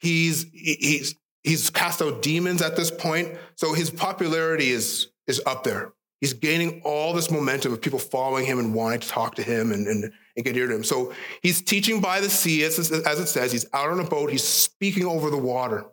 [0.00, 3.36] He's, he's, he's cast out demons at this point.
[3.56, 5.92] So his popularity is, is up there.
[6.20, 9.72] He's gaining all this momentum of people following him and wanting to talk to him
[9.72, 10.84] and, and, and near to him.
[10.84, 13.52] So he's teaching by the sea, as, as it says.
[13.52, 14.30] He's out on a boat.
[14.30, 15.84] He's speaking over the water.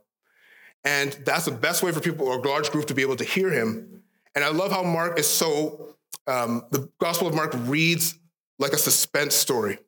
[0.86, 3.26] And that's the best way for people or a large group to be able to
[3.26, 4.04] hear him.
[4.36, 5.96] And I love how Mark is so,
[6.28, 8.18] um, the Gospel of Mark reads
[8.60, 9.80] like a suspense story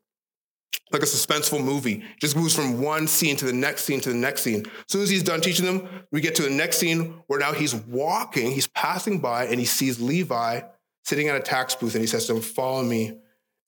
[0.92, 2.04] like a suspenseful movie.
[2.20, 4.66] Just moves from one scene to the next scene to the next scene.
[4.66, 7.54] As soon as he's done teaching them, we get to the next scene where now
[7.54, 10.62] he's walking, he's passing by, and he sees Levi
[11.04, 13.18] sitting at a tax booth, and he says to him, Follow me.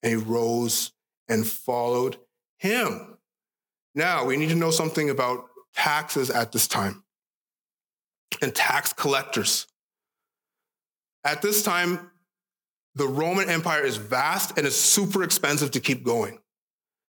[0.04, 0.92] He rose
[1.28, 2.18] and followed
[2.58, 3.18] him.
[3.94, 7.04] Now, we need to know something about taxes at this time
[8.42, 9.66] and tax collectors.
[11.24, 12.10] At this time,
[12.94, 16.38] the Roman Empire is vast and it's super expensive to keep going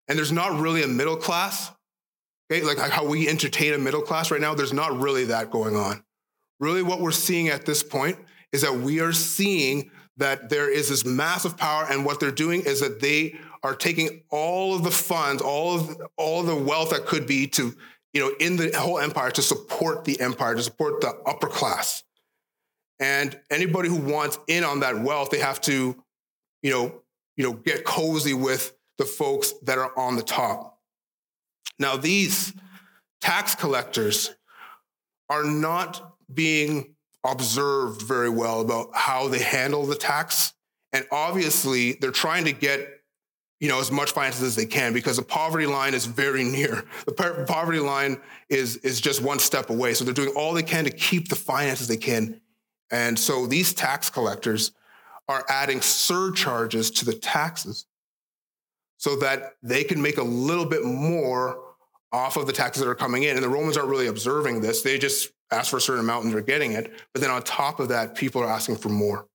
[0.08, 1.72] and there's not really a middle class.
[2.52, 5.76] Okay, like how we entertain a middle class right now, there's not really that going
[5.76, 6.04] on.
[6.60, 8.18] Really, what we're seeing at this point
[8.52, 12.62] is that we are seeing that there is this massive power, and what they're doing
[12.62, 16.92] is that they are taking all of the funds, all of all of the wealth
[16.92, 17.76] that could be to,
[18.14, 22.04] you know, in the whole empire to support the empire, to support the upper class.
[23.00, 26.02] And anybody who wants in on that wealth, they have to,
[26.62, 27.02] you know,
[27.36, 30.80] you know, get cozy with the folks that are on the top.
[31.78, 32.54] Now, these
[33.20, 34.34] tax collectors
[35.30, 36.95] are not being
[37.26, 40.54] observed very well about how they handle the tax.
[40.94, 42.90] And obviously, they're trying to get
[43.60, 46.84] you know as much finances as they can because the poverty line is very near.
[47.06, 49.94] The poverty line is is just one step away.
[49.94, 52.42] So they're doing all they can to keep the finances they can.
[52.92, 54.72] And so these tax collectors
[55.28, 57.86] are adding surcharges to the taxes
[58.98, 61.65] so that they can make a little bit more
[62.16, 63.36] off of the taxes that are coming in.
[63.36, 64.82] And the Romans aren't really observing this.
[64.82, 66.92] They just ask for a certain amount and they're getting it.
[67.12, 69.28] But then on top of that, people are asking for more.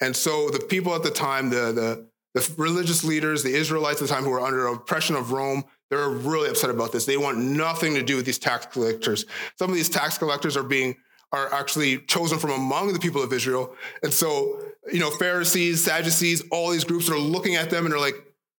[0.00, 4.08] And so the people at the time, the, the, the religious leaders, the Israelites at
[4.08, 7.04] the time who were under oppression of Rome, they're really upset about this.
[7.04, 9.26] They want nothing to do with these tax collectors.
[9.58, 10.96] Some of these tax collectors are being
[11.32, 13.74] are actually chosen from among the people of Israel.
[14.02, 18.00] And so, you know, Pharisees, Sadducees, all these groups are looking at them and they're
[18.00, 18.14] like,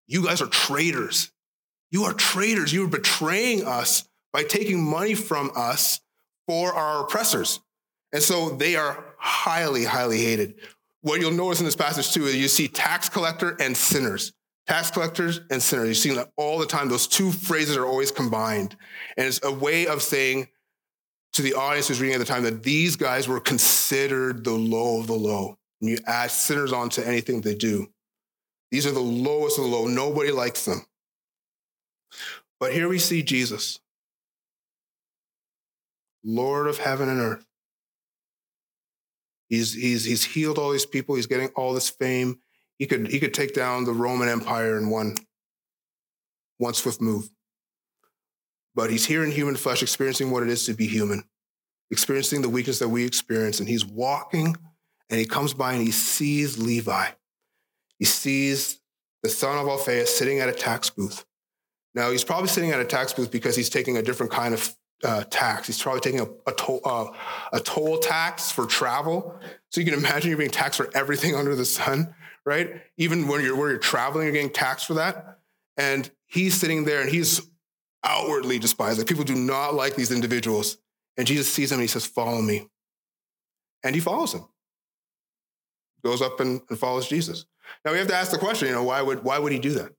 [0.05, 1.31] you guys are traitors.
[1.91, 2.73] You are traitors.
[2.73, 6.01] You are betraying us by taking money from us
[6.47, 7.59] for our oppressors.
[8.13, 10.55] And so they are highly, highly hated.
[11.01, 14.33] What you'll notice in this passage too is you see tax collector and sinners.
[14.67, 15.87] Tax collectors and sinners.
[15.87, 16.89] You see that all the time.
[16.89, 18.75] Those two phrases are always combined.
[19.15, 20.49] And it's a way of saying
[21.33, 24.99] to the audience who's reading at the time that these guys were considered the low
[24.99, 25.57] of the low.
[25.79, 27.87] And you add sinners onto anything they do.
[28.71, 29.87] These are the lowest of the low.
[29.87, 30.85] Nobody likes them.
[32.59, 33.79] But here we see Jesus,
[36.23, 37.45] Lord of heaven and earth.
[39.49, 41.15] He's, he's, he's healed all these people.
[41.15, 42.39] He's getting all this fame.
[42.79, 45.15] He could, he could take down the Roman Empire in one,
[46.57, 47.29] one swift move.
[48.75, 51.23] But he's here in human flesh, experiencing what it is to be human,
[51.89, 53.59] experiencing the weakness that we experience.
[53.59, 54.55] And he's walking
[55.09, 57.07] and he comes by and he sees Levi.
[57.97, 58.79] He sees
[59.23, 61.25] the son of Alphaeus sitting at a tax booth.
[61.97, 64.75] Now, he's probably sitting at a tax booth because he's taking a different kind of
[65.03, 65.65] uh, tax.
[65.65, 67.07] He's probably taking a, a, toll, uh,
[67.51, 69.35] a toll tax for travel.
[69.71, 72.13] So you can imagine you're being taxed for everything under the sun,
[72.45, 72.83] right?
[72.97, 75.39] Even when you're where you're traveling, you're getting taxed for that.
[75.75, 77.41] And he's sitting there and he's
[78.03, 78.99] outwardly despised.
[78.99, 80.77] Like people do not like these individuals.
[81.17, 82.69] And Jesus sees him and he says, Follow me.
[83.83, 84.45] And he follows him.
[86.05, 87.47] Goes up and, and follows Jesus.
[87.83, 89.71] Now we have to ask the question, you know, why would why would he do
[89.71, 89.96] that?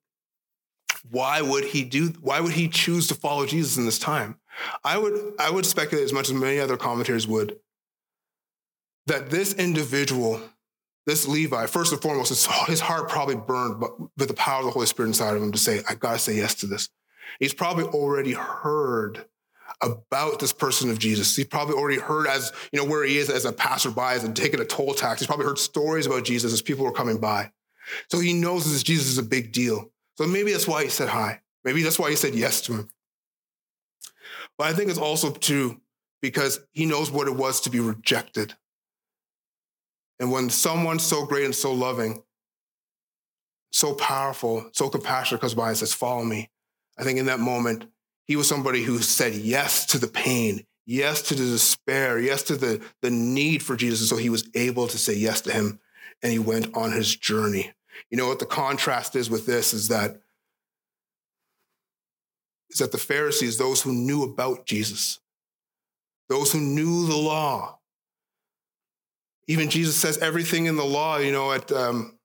[1.10, 4.38] Why would he do why would he choose to follow Jesus in this time?
[4.84, 7.58] I would I would speculate as much as many other commentators would
[9.06, 10.40] that this individual,
[11.06, 14.66] this Levi, first and foremost, his, his heart probably burned but with the power of
[14.66, 16.88] the Holy Spirit inside of him to say, I gotta say yes to this.
[17.40, 19.24] He's probably already heard
[19.80, 21.36] about this person of Jesus.
[21.36, 24.32] He's probably already heard as, you know, where he is as a passerby, as a
[24.32, 25.20] taking a toll tax.
[25.20, 27.52] He's probably heard stories about Jesus as people were coming by.
[28.10, 29.90] So he knows this Jesus is a big deal.
[30.18, 31.42] So maybe that's why he said hi.
[31.64, 32.88] Maybe that's why he said yes to him.
[34.58, 35.80] But I think it's also true
[36.20, 38.54] because he knows what it was to be rejected.
[40.18, 42.24] And when someone so great and so loving,
[43.70, 46.50] so powerful, so compassionate comes by and says, Follow me,
[46.98, 47.84] I think in that moment,
[48.24, 52.56] he was somebody who said yes to the pain, yes to the despair, yes to
[52.56, 54.00] the, the need for Jesus.
[54.00, 55.78] And so he was able to say yes to him
[56.24, 57.72] and he went on his journey.
[58.10, 60.20] You know what the contrast is with this is that
[62.70, 65.20] is that the Pharisees, those who knew about Jesus,
[66.28, 67.78] those who knew the law,
[69.46, 72.18] even Jesus says everything in the law, you know, at um,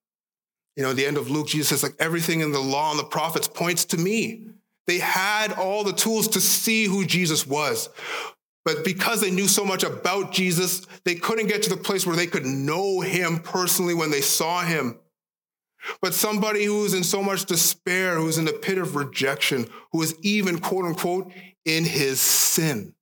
[0.75, 3.03] you know, the end of Luke, Jesus says, like everything in the law and the
[3.03, 4.45] prophets points to me.
[4.87, 7.89] They had all the tools to see who Jesus was.
[8.65, 12.15] But because they knew so much about Jesus, they couldn't get to the place where
[12.15, 14.99] they could know him personally when they saw him.
[16.01, 20.01] But somebody who is in so much despair, who's in the pit of rejection, who
[20.01, 21.31] is even, quote unquote,
[21.65, 22.93] in his sin,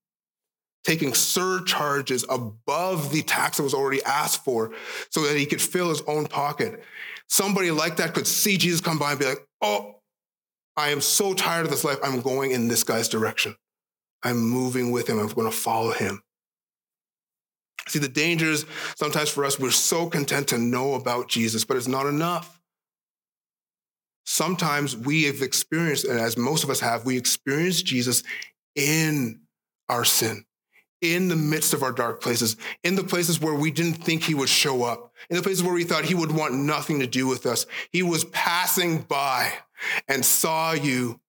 [0.84, 4.74] taking surcharges above the tax that was already asked for
[5.10, 6.84] so that he could fill his own pocket.
[7.30, 9.96] Somebody like that could see Jesus come by and be like, oh,
[10.76, 12.00] I am so tired of this life.
[12.04, 13.56] I'm going in this guy's direction.
[14.24, 15.20] I'm moving with him.
[15.20, 16.22] I'm going to follow him.
[17.88, 18.66] See, the dangers
[18.96, 22.61] sometimes for us, we're so content to know about Jesus, but it's not enough.
[24.26, 28.24] Sometimes we have experienced, and as most of us have, we experience Jesus
[28.76, 29.42] in
[29.90, 30.46] our sin,
[31.02, 34.36] in the midst of our dark places, in the places where we didn't think he
[34.36, 37.28] would show up, in the places where we thought he would want nothing to do
[37.28, 37.66] with us.
[37.92, 39.52] He was passing by
[40.08, 41.20] and saw you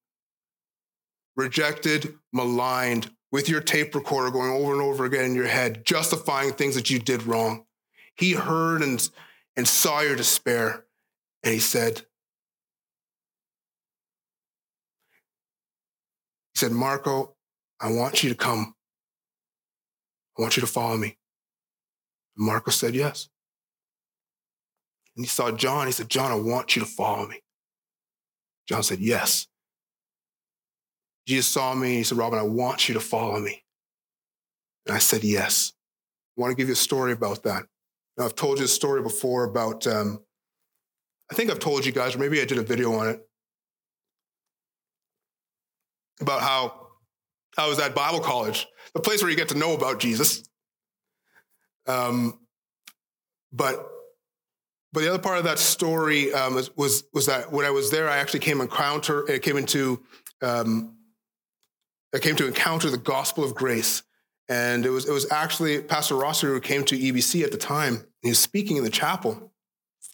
[1.34, 6.52] rejected, maligned, with your tape recorder going over and over again in your head, justifying
[6.52, 7.64] things that you did wrong.
[8.14, 9.08] He heard and,
[9.56, 10.84] and saw your despair,
[11.42, 12.02] and he said,
[16.54, 17.34] He said, Marco,
[17.80, 18.74] I want you to come.
[20.38, 21.18] I want you to follow me.
[22.36, 23.28] And Marco said, Yes.
[25.16, 25.86] And he saw John.
[25.86, 27.42] He said, John, I want you to follow me.
[28.68, 29.46] John said, Yes.
[31.26, 33.62] Jesus saw me he said, Robin, I want you to follow me.
[34.86, 35.72] And I said, Yes.
[36.36, 37.64] I want to give you a story about that.
[38.16, 40.22] Now, I've told you a story before about, um,
[41.30, 43.26] I think I've told you guys, or maybe I did a video on it,
[46.22, 46.88] about how
[47.58, 50.42] I was at Bible college, the place where you get to know about Jesus.
[51.86, 52.38] Um,
[53.52, 53.88] but
[54.92, 57.90] but the other part of that story um, was, was, was that when I was
[57.90, 60.02] there, I actually came encounter it came into
[60.42, 60.96] um,
[62.14, 64.02] I came to encounter the gospel of grace,
[64.48, 68.06] and it was it was actually Pastor Rosser who came to EBC at the time.
[68.22, 69.51] He was speaking in the chapel.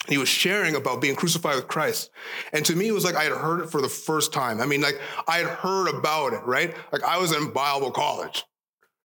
[0.08, 2.10] He was sharing about being crucified with Christ.
[2.52, 4.60] And to me, it was like I had heard it for the first time.
[4.60, 6.74] I mean, like I had heard about it, right?
[6.92, 8.44] Like I was in Bible college,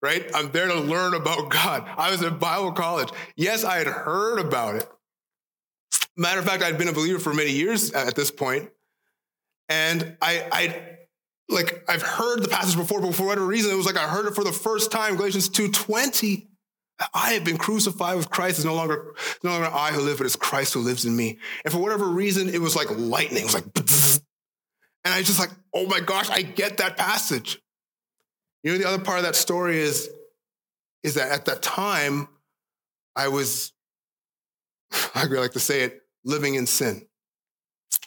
[0.02, 0.30] right?
[0.34, 1.90] I'm there to learn about God.
[1.98, 3.10] I was in Bible college.
[3.36, 4.90] Yes, I had heard about it.
[6.18, 8.70] Matter of fact, I'd been a believer for many years at this point,
[9.68, 10.98] and I, I,
[11.50, 14.26] like I've heard the passage before, but for whatever reason, it was like I heard
[14.26, 15.18] it for the first time.
[15.18, 16.48] Galatians 2:20.
[17.14, 18.60] I have been crucified with Christ.
[18.60, 21.40] It's no longer, no longer I who live, but it's Christ who lives in me.
[21.64, 23.44] And for whatever reason, it was like lightning.
[23.44, 23.66] It was like,
[25.04, 27.62] and I was just like, oh my gosh, I get that passage.
[28.64, 30.10] You know, the other part of that story is,
[31.04, 32.28] is that at that time,
[33.16, 33.74] I was,
[35.16, 37.06] I really like to say it, living in sin.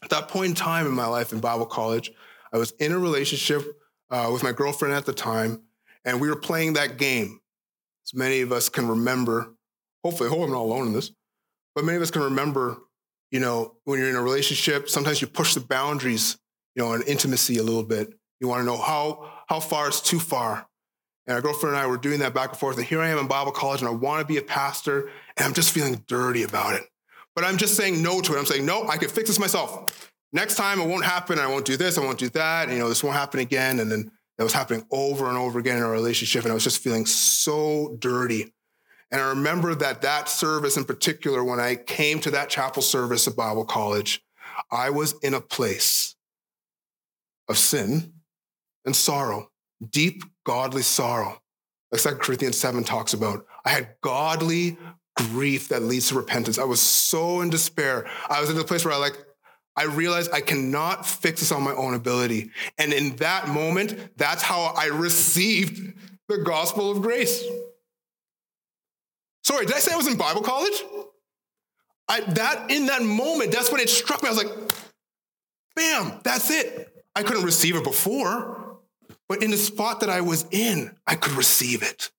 [0.02, 2.10] At that point in time in my life in Bible college,
[2.52, 3.62] I was in a relationship
[4.10, 5.62] uh, with my girlfriend at the time,
[6.04, 7.40] and we were playing that game.
[8.08, 9.54] As many of us can remember,
[10.02, 11.12] hopefully, I'm not alone in this,
[11.74, 12.78] but many of us can remember,
[13.30, 16.38] you know, when you're in a relationship, sometimes you push the boundaries,
[16.74, 18.14] you know, in intimacy a little bit.
[18.40, 20.66] You want to know how how far is too far.
[21.26, 22.78] And our girlfriend and I were doing that back and forth.
[22.78, 25.44] And here I am in Bible college, and I want to be a pastor, and
[25.46, 26.84] I'm just feeling dirty about it.
[27.34, 28.38] But I'm just saying no to it.
[28.38, 30.10] I'm saying, no, I can fix this myself.
[30.32, 31.38] Next time it won't happen.
[31.38, 31.98] I won't do this.
[31.98, 32.68] I won't do that.
[32.68, 33.80] And, you know, this won't happen again.
[33.80, 36.44] And then it was happening over and over again in our relationship.
[36.44, 38.52] And I was just feeling so dirty.
[39.10, 43.26] And I remember that that service in particular, when I came to that chapel service
[43.26, 44.22] at Bible college,
[44.70, 46.14] I was in a place
[47.48, 48.12] of sin
[48.84, 49.50] and sorrow,
[49.90, 51.40] deep godly sorrow,
[51.90, 53.46] like 2 Corinthians 7 talks about.
[53.64, 54.76] I had godly
[55.16, 56.58] grief that leads to repentance.
[56.58, 58.08] I was so in despair.
[58.28, 59.16] I was in a place where I like,
[59.78, 62.50] I realized I cannot fix this on my own ability.
[62.78, 65.94] And in that moment, that's how I received
[66.26, 67.44] the gospel of grace.
[69.44, 70.82] Sorry, did I say I was in Bible college?
[72.08, 74.28] I, that in that moment, that's when it struck me.
[74.28, 74.52] I was like,
[75.76, 76.92] bam, that's it.
[77.14, 78.80] I couldn't receive it before,
[79.28, 82.10] but in the spot that I was in, I could receive it.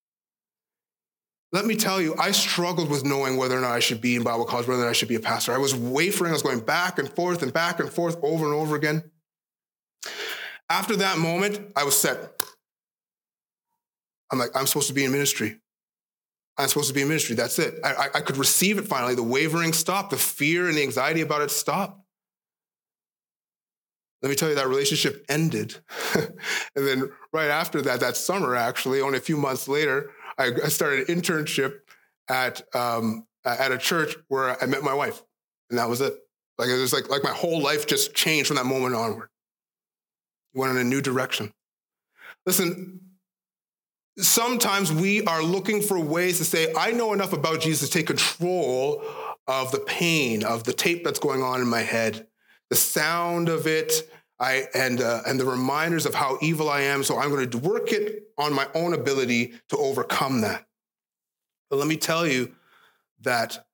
[1.52, 4.24] Let me tell you, I struggled with knowing whether or not I should be in
[4.24, 5.52] Bible college, whether or not I should be a pastor.
[5.52, 8.54] I was wavering, I was going back and forth and back and forth over and
[8.54, 9.04] over again.
[10.70, 12.43] After that moment, I was set.
[14.32, 15.60] I'm like, I'm supposed to be in ministry.
[16.60, 17.36] I'm supposed to be in ministry.
[17.36, 17.80] That's it.
[17.84, 19.16] I, I, I could receive it finally.
[19.16, 20.12] The wavering stopped.
[20.12, 22.00] The fear and the anxiety about it stopped.
[24.22, 25.78] Let me tell you, that relationship ended.
[26.16, 26.34] and
[26.76, 31.10] then right after that, that summer, actually, only a few months later, I, I started
[31.10, 31.80] an internship
[32.30, 35.22] at um, at a church where I met my wife,
[35.70, 36.14] and that was it.
[36.58, 39.30] Like it was like like my whole life just changed from that moment onward.
[40.54, 41.54] Went in a new direction.
[42.46, 43.02] Listen,
[44.18, 48.08] sometimes we are looking for ways to say, I know enough about Jesus to take
[48.08, 49.04] control
[49.48, 52.28] of the pain, of the tape that's going on in my head,
[52.70, 54.10] the sound of it,
[54.40, 57.04] I, and, uh, and the reminders of how evil I am.
[57.04, 60.66] So I'm going to work it on my own ability to overcome that.
[61.70, 62.56] But let me tell you
[63.22, 63.66] that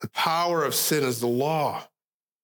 [0.00, 1.82] the power of sin is the law.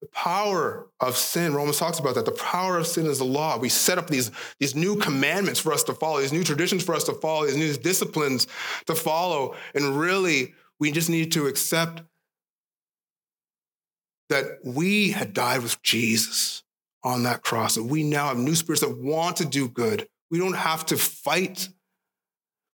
[0.01, 2.25] The power of sin, Romans talks about that.
[2.25, 3.59] The power of sin is the law.
[3.59, 6.95] We set up these, these new commandments for us to follow, these new traditions for
[6.95, 8.47] us to follow, these new disciplines
[8.87, 9.55] to follow.
[9.75, 12.03] And really, we just need to accept
[14.31, 16.63] that we had died with Jesus
[17.05, 20.09] on that cross, that we now have new spirits that want to do good.
[20.31, 21.69] We don't have to fight.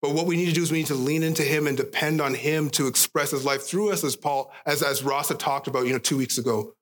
[0.00, 2.20] But what we need to do is we need to lean into him and depend
[2.20, 5.68] on him to express his life through us, as Paul, as, as Ross had talked
[5.68, 6.74] about, you know, two weeks ago.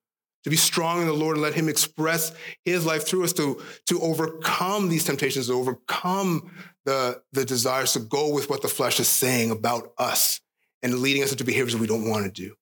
[0.45, 2.33] To be strong in the Lord and let him express
[2.65, 6.51] his life through us to, to overcome these temptations, to overcome
[6.85, 10.41] the, the desires to go with what the flesh is saying about us
[10.81, 12.55] and leading us into behaviors we don't want to do.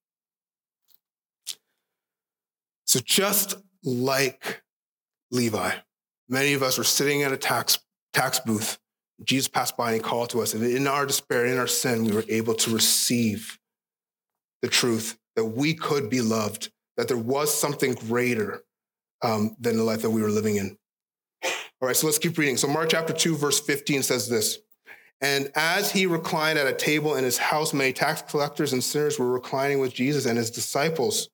[2.90, 4.62] So just like
[5.30, 5.70] Levi,
[6.28, 7.78] many of us were sitting at a tax,
[8.12, 8.80] tax booth.
[9.22, 10.54] Jesus passed by and he called to us.
[10.54, 13.60] And in our despair, in our sin, we were able to receive
[14.60, 18.64] the truth that we could be loved, that there was something greater
[19.22, 20.76] um, than the life that we were living in.
[21.44, 22.56] All right, so let's keep reading.
[22.56, 24.58] So, Mark chapter 2, verse 15 says this
[25.20, 29.16] And as he reclined at a table in his house, many tax collectors and sinners
[29.16, 31.28] were reclining with Jesus and his disciples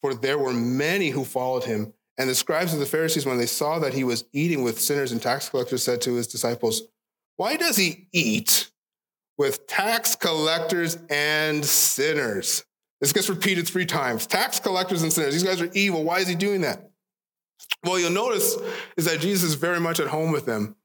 [0.00, 1.92] for there were many who followed him.
[2.18, 5.12] And the scribes and the Pharisees, when they saw that he was eating with sinners
[5.12, 6.82] and tax collectors, said to his disciples,
[7.36, 8.70] Why does he eat
[9.36, 12.64] with tax collectors and sinners?
[13.00, 14.26] This gets repeated three times.
[14.26, 15.34] Tax collectors and sinners.
[15.34, 16.04] These guys are evil.
[16.04, 16.90] Why is he doing that?
[17.84, 18.56] Well, you'll notice
[18.96, 20.76] is that Jesus is very much at home with them.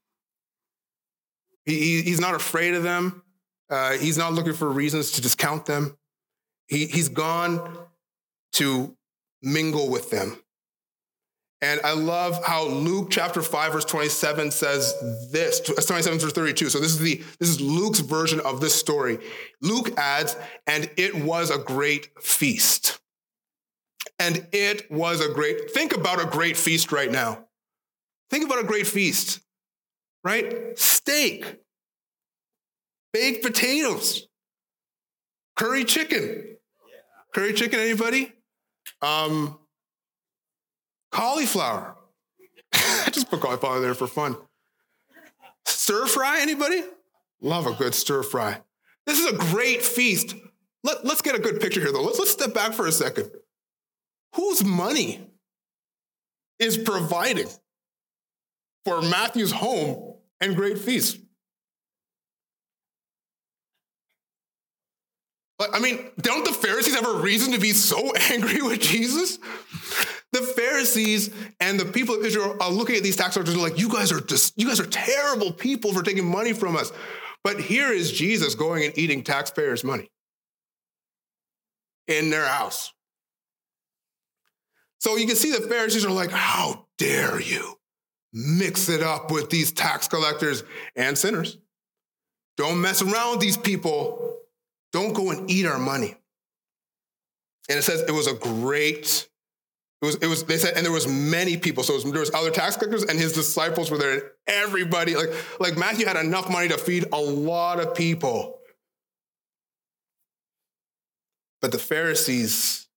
[1.66, 3.24] He, he's not afraid of them.
[3.70, 5.98] Uh, he's not looking for reasons to discount them.
[6.68, 7.78] He, he's gone
[8.54, 8.96] to
[9.42, 10.38] mingle with them.
[11.64, 14.96] And I love how Luke chapter 5 verse 27 says
[15.32, 16.70] this, 27 through 32.
[16.70, 19.20] So this is the this is Luke's version of this story.
[19.62, 20.36] Luke adds,
[20.66, 23.00] and it was a great feast.
[24.18, 27.46] And it was a great, think about a great feast right now.
[28.30, 29.40] Think about a great feast,
[30.24, 30.78] right?
[30.78, 31.60] Steak,
[33.14, 34.28] baked potatoes,
[35.56, 36.58] curry chicken.
[37.34, 38.34] Curry chicken, anybody?
[39.02, 39.58] Um,
[41.12, 41.96] cauliflower.
[42.74, 44.36] I just put cauliflower there for fun.
[45.66, 46.84] Stir fry, anybody?
[47.42, 48.62] Love a good stir fry.
[49.06, 50.36] This is a great feast.
[50.84, 52.04] Let, let's get a good picture here, though.
[52.04, 53.32] Let's, let's step back for a second.
[54.36, 55.28] Whose money
[56.60, 57.48] is providing
[58.86, 61.18] for Matthew's home and great feast?
[65.74, 69.38] I mean, don't the Pharisees have a reason to be so angry with Jesus?
[70.32, 73.78] The Pharisees and the people of Israel are looking at these tax collectors and like,
[73.78, 76.92] you guys are just, you guys are terrible people for taking money from us.
[77.44, 80.10] But here is Jesus going and eating taxpayers' money
[82.08, 82.94] in their house.
[85.00, 87.76] So you can see the Pharisees are like, how dare you
[88.32, 90.64] mix it up with these tax collectors
[90.96, 91.58] and sinners?
[92.56, 94.41] Don't mess around with these people.
[94.92, 96.16] Don't go and eat our money.
[97.70, 99.30] And it says it was a great,
[100.02, 101.84] it was, it was, they said, and there was many people.
[101.84, 105.30] So was, there was other tax collectors and his disciples were there and everybody, like,
[105.60, 108.60] like Matthew had enough money to feed a lot of people.
[111.62, 112.88] But the Pharisees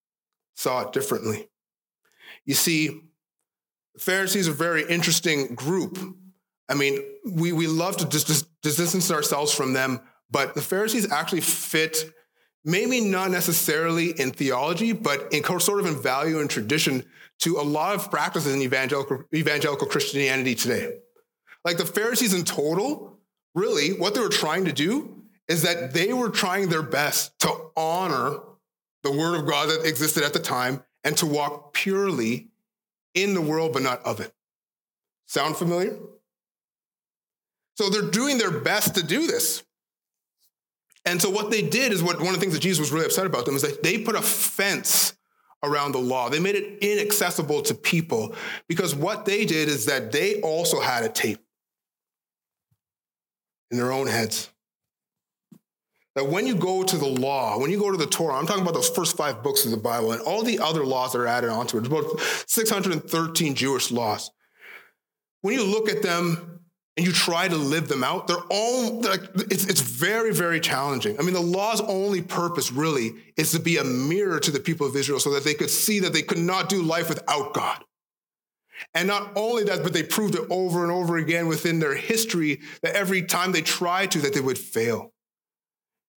[0.57, 1.51] saw it differently.
[2.47, 3.03] You see,
[3.95, 5.99] the Pharisees are a very interesting group.
[6.69, 10.01] I mean, we, we love to dis- distance ourselves from them
[10.31, 12.13] but the Pharisees actually fit,
[12.65, 17.05] maybe not necessarily in theology, but in sort of in value and tradition
[17.41, 20.99] to a lot of practices in evangelical, evangelical Christianity today.
[21.65, 23.19] Like the Pharisees in total,
[23.55, 27.53] really, what they were trying to do is that they were trying their best to
[27.77, 28.39] honor
[29.03, 32.49] the word of God that existed at the time and to walk purely
[33.15, 34.33] in the world, but not of it.
[35.27, 35.97] Sound familiar?
[37.77, 39.64] So they're doing their best to do this.
[41.05, 43.07] And so what they did is what one of the things that Jesus was really
[43.07, 45.15] upset about them is that they put a fence
[45.63, 46.29] around the law.
[46.29, 48.35] They made it inaccessible to people
[48.69, 51.41] because what they did is that they also had a tape
[53.71, 54.51] in their own heads.
[56.15, 58.63] That when you go to the law, when you go to the Torah, I'm talking
[58.63, 61.27] about those first five books of the Bible and all the other laws that are
[61.27, 64.31] added onto it, about 613 Jewish laws.
[65.41, 66.61] When you look at them
[66.97, 71.19] and you try to live them out, they're all like it's it's very very challenging.
[71.19, 74.87] I mean, the law's only purpose really is to be a mirror to the people
[74.87, 77.83] of Israel, so that they could see that they could not do life without God.
[78.93, 82.61] And not only that, but they proved it over and over again within their history
[82.83, 85.13] that every time they tried to, that they would fail,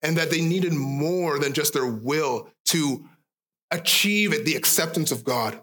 [0.03, 3.09] and that they needed more than just their will to
[3.71, 5.61] achieve the acceptance of God.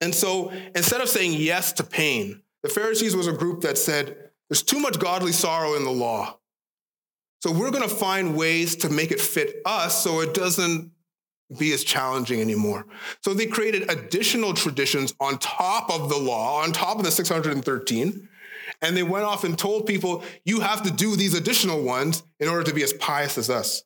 [0.00, 4.30] And so, instead of saying yes to pain the Pharisees was a group that said,
[4.48, 6.38] there's too much godly sorrow in the law.
[7.40, 10.90] So we're going to find ways to make it fit us so it doesn't
[11.56, 12.86] be as challenging anymore.
[13.22, 18.28] So they created additional traditions on top of the law, on top of the 613.
[18.82, 22.48] And they went off and told people, you have to do these additional ones in
[22.48, 23.82] order to be as pious as us.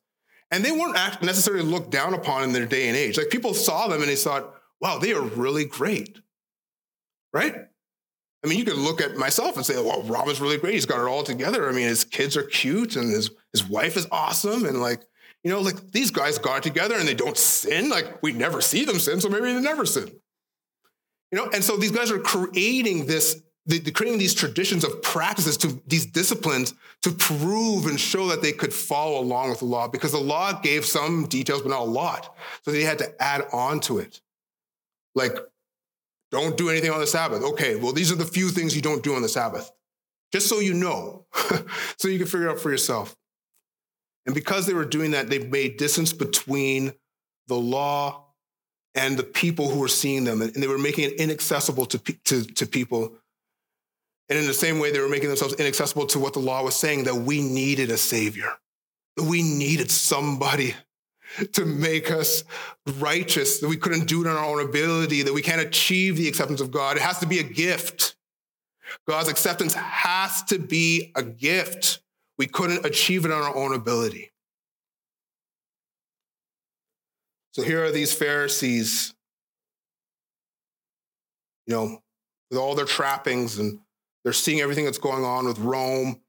[0.51, 3.17] And they weren't necessarily looked down upon in their day and age.
[3.17, 6.19] Like people saw them and they thought, wow, they are really great.
[7.31, 7.67] Right?
[8.43, 10.73] I mean, you could look at myself and say, oh, well, Robin's really great.
[10.73, 11.69] He's got it all together.
[11.69, 14.65] I mean, his kids are cute and his, his wife is awesome.
[14.65, 15.01] And like,
[15.43, 17.89] you know, like these guys got it together and they don't sin.
[17.89, 20.09] Like we never see them sin, so maybe they never sin.
[21.31, 25.57] You know, and so these guys are creating this, they're creating these traditions of practices
[25.57, 29.87] to these disciplines to prove and show that they could follow along with the law
[29.87, 32.35] because the law gave some details, but not a lot.
[32.61, 34.21] So they had to add on to it.
[35.15, 35.37] Like
[36.33, 37.43] don't do anything on the Sabbath.
[37.43, 39.71] Okay, well, these are the few things you don't do on the Sabbath.
[40.33, 41.25] Just so you know,
[41.97, 43.15] so you can figure it out for yourself.
[44.25, 46.93] And because they were doing that, they made distance between
[47.47, 48.25] the law
[48.95, 50.41] and the people who were seeing them.
[50.41, 53.15] And they were making it inaccessible to, to, to people.
[54.29, 56.75] And in the same way, they were making themselves inaccessible to what the law was
[56.75, 58.53] saying that we needed a savior,
[59.17, 60.73] that we needed somebody
[61.53, 62.43] to make us
[62.97, 66.27] righteous, that we couldn't do it on our own ability, that we can't achieve the
[66.27, 66.97] acceptance of God.
[66.97, 68.15] It has to be a gift.
[69.07, 71.99] God's acceptance has to be a gift.
[72.37, 74.31] We couldn't achieve it on our own ability.
[77.51, 79.13] So here are these Pharisees,
[81.67, 82.01] you know,
[82.49, 83.79] with all their trappings and
[84.23, 86.22] they're seeing everything that's going on with Rome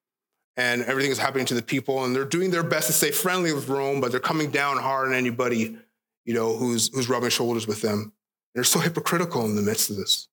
[0.56, 3.52] and everything is happening to the people, and they're doing their best to stay friendly
[3.52, 5.76] with Rome, but they're coming down hard on anybody
[6.24, 8.00] you know, who's, who's rubbing shoulders with them.
[8.00, 8.12] And
[8.54, 10.28] they're so hypocritical in the midst of this.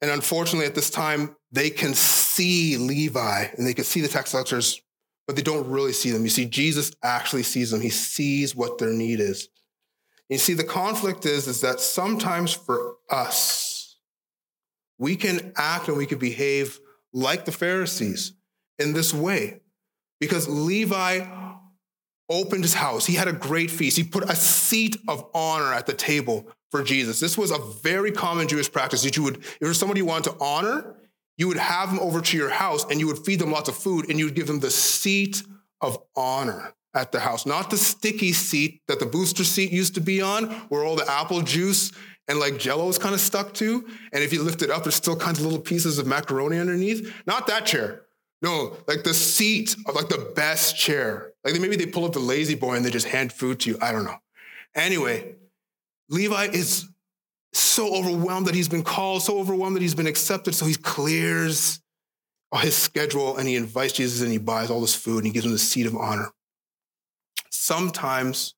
[0.00, 4.30] And unfortunately, at this time, they can see Levi and they can see the tax
[4.30, 4.80] collectors,
[5.26, 6.22] but they don't really see them.
[6.22, 7.80] You see, Jesus actually sees them.
[7.80, 9.48] He sees what their need is.
[10.28, 13.96] You see, the conflict is, is that sometimes for us,
[14.98, 16.78] we can act and we can behave
[17.12, 18.32] like the Pharisees
[18.78, 19.60] in this way.
[20.20, 21.26] Because Levi
[22.28, 23.06] opened his house.
[23.06, 23.96] He had a great feast.
[23.96, 27.20] He put a seat of honor at the table for Jesus.
[27.20, 30.06] This was a very common Jewish practice that you would, if there was somebody you
[30.06, 30.94] wanted to honor,
[31.38, 33.76] you would have them over to your house and you would feed them lots of
[33.76, 35.42] food and you would give them the seat
[35.80, 40.00] of honor at the house, not the sticky seat that the booster seat used to
[40.00, 41.92] be on, where all the apple juice
[42.28, 43.86] and like jello is kind of stuck to.
[44.12, 47.12] And if you lift it up, there's still kinds of little pieces of macaroni underneath.
[47.26, 48.02] Not that chair.
[48.40, 51.32] No, like the seat of like the best chair.
[51.44, 53.78] Like maybe they pull up the La-Z-Boy and they just hand food to you.
[53.80, 54.18] I don't know.
[54.74, 55.34] Anyway,
[56.08, 56.88] Levi is
[57.52, 60.54] so overwhelmed that he's been called, so overwhelmed that he's been accepted.
[60.54, 61.80] So he clears
[62.60, 65.46] his schedule and he invites Jesus and he buys all this food and he gives
[65.46, 66.30] him the seat of honor.
[67.50, 68.54] Sometimes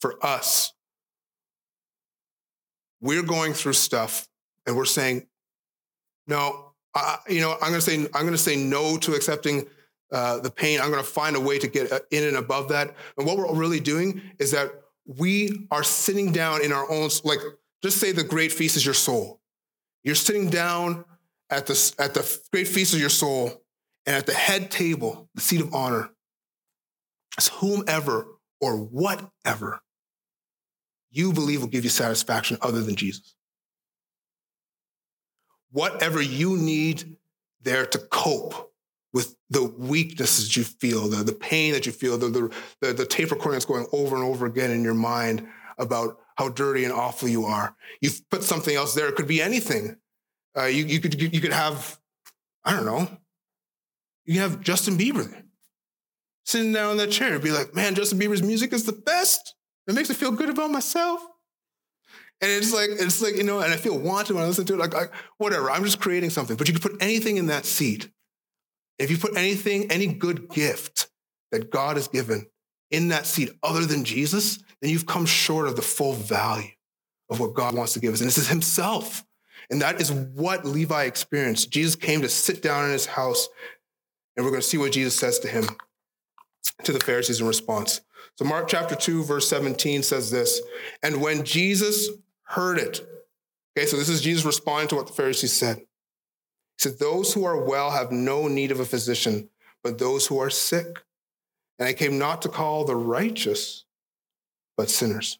[0.00, 0.72] for us,
[3.00, 4.28] we're going through stuff
[4.66, 5.26] and we're saying,
[6.26, 9.66] no, I, you know, I'm going to say, I'm going to say no to accepting
[10.12, 10.80] uh, the pain.
[10.80, 12.94] I'm going to find a way to get uh, in and above that.
[13.16, 14.70] And what we're really doing is that
[15.06, 17.38] we are sitting down in our own, like,
[17.82, 19.40] just say the great feast is your soul.
[20.02, 21.04] You're sitting down
[21.50, 23.62] at the, at the great feast of your soul,
[24.06, 26.10] and at the head table, the seat of honor,
[27.38, 28.26] is whomever
[28.60, 29.80] or whatever
[31.16, 33.34] you believe will give you satisfaction other than Jesus.
[35.72, 37.16] Whatever you need
[37.62, 38.72] there to cope
[39.14, 42.52] with the weaknesses you feel, the, the pain that you feel, the,
[42.82, 45.46] the, the, tape recording that's going over and over again in your mind
[45.78, 47.74] about how dirty and awful you are.
[48.02, 49.08] You've put something else there.
[49.08, 49.96] It could be anything.
[50.56, 51.98] Uh, you, you, could, you could have,
[52.62, 53.08] I don't know,
[54.26, 55.44] you have Justin Bieber there,
[56.44, 59.55] sitting down in that chair and be like, man, Justin Bieber's music is the best.
[59.86, 61.20] It makes me feel good about myself.
[62.40, 64.74] And it's like, it's like, you know, and I feel wanted when I listen to
[64.74, 65.06] it, like, I,
[65.38, 66.56] whatever, I'm just creating something.
[66.56, 68.10] But you can put anything in that seed.
[68.98, 71.08] If you put anything, any good gift
[71.52, 72.46] that God has given
[72.90, 76.70] in that seed other than Jesus, then you've come short of the full value
[77.30, 78.20] of what God wants to give us.
[78.20, 79.24] And this is Himself.
[79.70, 81.70] And that is what Levi experienced.
[81.70, 83.48] Jesus came to sit down in his house,
[84.36, 85.66] and we're going to see what Jesus says to him,
[86.84, 88.00] to the Pharisees in response.
[88.36, 90.60] So, Mark chapter 2, verse 17 says this
[91.02, 92.08] And when Jesus
[92.42, 93.06] heard it,
[93.76, 95.78] okay, so this is Jesus responding to what the Pharisees said.
[95.78, 95.84] He
[96.78, 99.48] said, Those who are well have no need of a physician,
[99.82, 101.02] but those who are sick.
[101.78, 103.84] And I came not to call the righteous,
[104.76, 105.38] but sinners.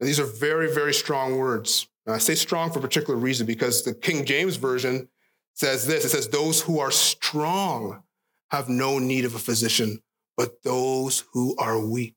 [0.00, 1.88] Now, these are very, very strong words.
[2.06, 5.08] Now, I say strong for a particular reason because the King James Version
[5.54, 8.02] says this it says, Those who are strong
[8.50, 10.00] have no need of a physician,
[10.36, 12.16] but those who are weak.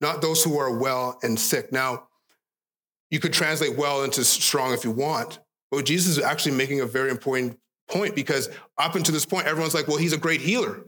[0.00, 1.72] Not those who are well and sick.
[1.72, 2.08] Now,
[3.10, 5.38] you could translate well into strong if you want,
[5.70, 7.58] but Jesus is actually making a very important
[7.88, 8.48] point because
[8.78, 10.84] up until this point, everyone's like, well, he's a great healer.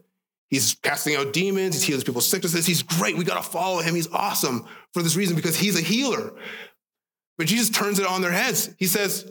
[0.50, 2.66] He's casting out demons, he heals people's sicknesses.
[2.66, 3.16] He's great.
[3.16, 3.94] We got to follow him.
[3.94, 6.32] He's awesome for this reason because he's a healer.
[7.38, 8.74] But Jesus turns it on their heads.
[8.78, 9.30] He says,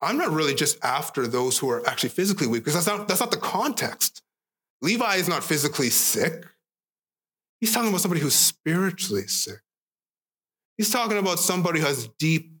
[0.00, 3.20] I'm not really just after those who are actually physically weak, because that's not, that's
[3.20, 4.22] not the context.
[4.82, 6.44] Levi is not physically sick.
[7.60, 9.60] He's talking about somebody who's spiritually sick.
[10.76, 12.52] He's talking about somebody who has deep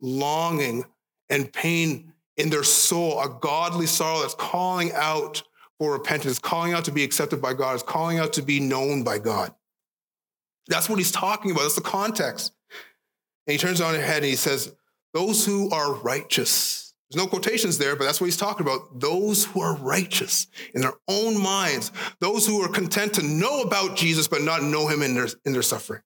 [0.00, 0.84] longing
[1.28, 5.42] and pain in their soul, a godly sorrow that's calling out
[5.78, 9.02] for repentance, calling out to be accepted by God, is calling out to be known
[9.02, 9.52] by God.
[10.68, 11.62] That's what he's talking about.
[11.62, 12.52] That's the context.
[13.46, 14.74] And he turns on his head and he says,
[15.12, 16.85] Those who are righteous.
[17.10, 18.98] There's no quotations there, but that's what he's talking about.
[18.98, 23.96] Those who are righteous in their own minds, those who are content to know about
[23.96, 26.02] Jesus but not know him in their, in their suffering.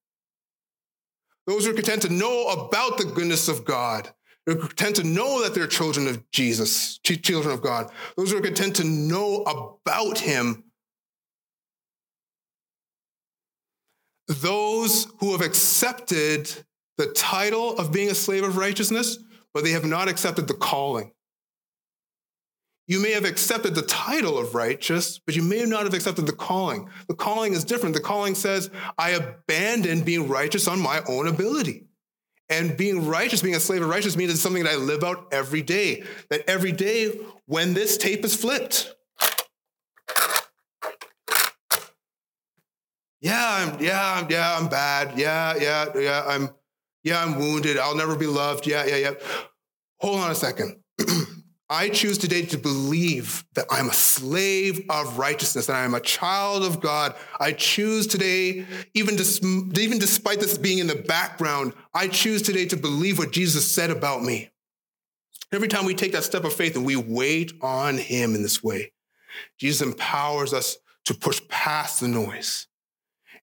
[1.46, 4.10] Those who are content to know about the goodness of God.
[4.46, 7.90] They're content to know that they're children of Jesus, children of God.
[8.16, 10.64] Those who are content to know about him.
[14.28, 16.52] Those who have accepted
[16.98, 19.18] the title of being a slave of righteousness,
[19.54, 21.12] but they have not accepted the calling.
[22.86, 26.32] You may have accepted the title of righteous, but you may not have accepted the
[26.32, 26.90] calling.
[27.06, 27.94] The calling is different.
[27.94, 31.86] The calling says, I abandon being righteous on my own ability.
[32.48, 35.28] And being righteous, being a slave of righteousness, means it's something that I live out
[35.30, 36.02] every day.
[36.30, 38.92] That every day when this tape is flipped,
[43.20, 45.18] Yeah, I'm, yeah, I'm, yeah, I'm bad.
[45.18, 46.48] Yeah, yeah, yeah, I'm,
[47.02, 47.78] yeah, I'm wounded.
[47.78, 48.66] I'll never be loved.
[48.66, 49.12] Yeah, yeah, yeah.
[49.98, 50.76] Hold on a second.
[51.72, 56.00] I choose today to believe that I'm a slave of righteousness, and I am a
[56.00, 57.14] child of God.
[57.38, 62.66] I choose today, even, dis- even despite this being in the background, I choose today
[62.66, 64.50] to believe what Jesus said about me.
[65.52, 68.64] Every time we take that step of faith and we wait on Him in this
[68.64, 68.92] way,
[69.56, 72.66] Jesus empowers us to push past the noise.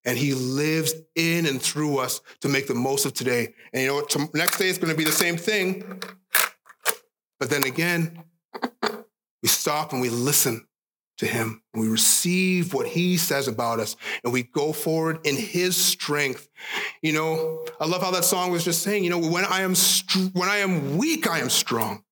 [0.08, 3.54] And he lives in and through us to make the most of today.
[3.74, 4.34] And you know what?
[4.34, 6.02] Next day is going to be the same thing.
[7.40, 8.24] But then again,
[9.44, 10.66] we stop and we listen
[11.18, 11.62] to him.
[11.74, 16.48] We receive what he says about us and we go forward in his strength.
[17.02, 19.76] You know, I love how that song was just saying, you know, when I am
[19.76, 22.04] str- when I am weak, I am strong.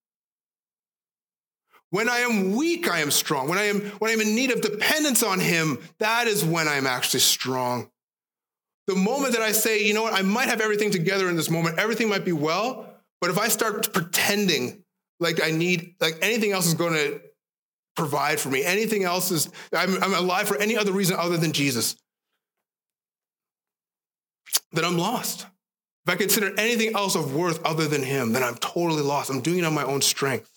[1.91, 3.47] When I am weak, I am strong.
[3.47, 6.87] When I am when I'm in need of dependence on him, that is when I'm
[6.87, 7.89] actually strong.
[8.87, 11.49] The moment that I say, you know what, I might have everything together in this
[11.49, 12.87] moment, everything might be well,
[13.21, 14.83] but if I start pretending
[15.19, 17.21] like I need, like anything else is going to
[17.95, 18.63] provide for me.
[18.63, 21.95] Anything else is, I'm, I'm alive for any other reason other than Jesus.
[24.71, 25.47] Then I'm lost.
[26.05, 29.29] If I consider anything else of worth other than Him, then I'm totally lost.
[29.29, 30.54] I'm doing it on my own strength,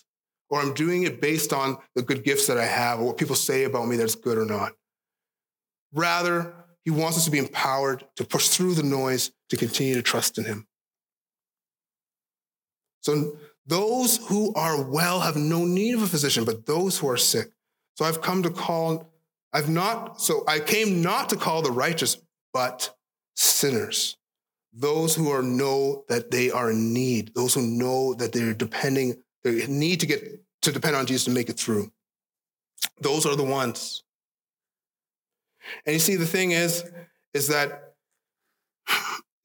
[0.49, 3.35] or I'm doing it based on the good gifts that I have, or what people
[3.35, 4.73] say about me that's good or not.
[5.93, 6.53] Rather,
[6.85, 10.37] He wants us to be empowered to push through the noise to continue to trust
[10.37, 10.67] in Him.
[13.01, 17.17] So those who are well have no need of a physician, but those who are
[17.17, 17.51] sick.
[17.95, 19.11] So I've come to call,
[19.53, 22.17] I've not, so I came not to call the righteous,
[22.53, 22.95] but
[23.35, 24.17] sinners.
[24.73, 29.15] Those who are know that they are in need, those who know that they're depending,
[29.43, 31.91] they need to get to depend on Jesus to make it through.
[33.01, 34.03] Those are the ones.
[35.85, 36.83] And you see, the thing is,
[37.33, 37.93] is that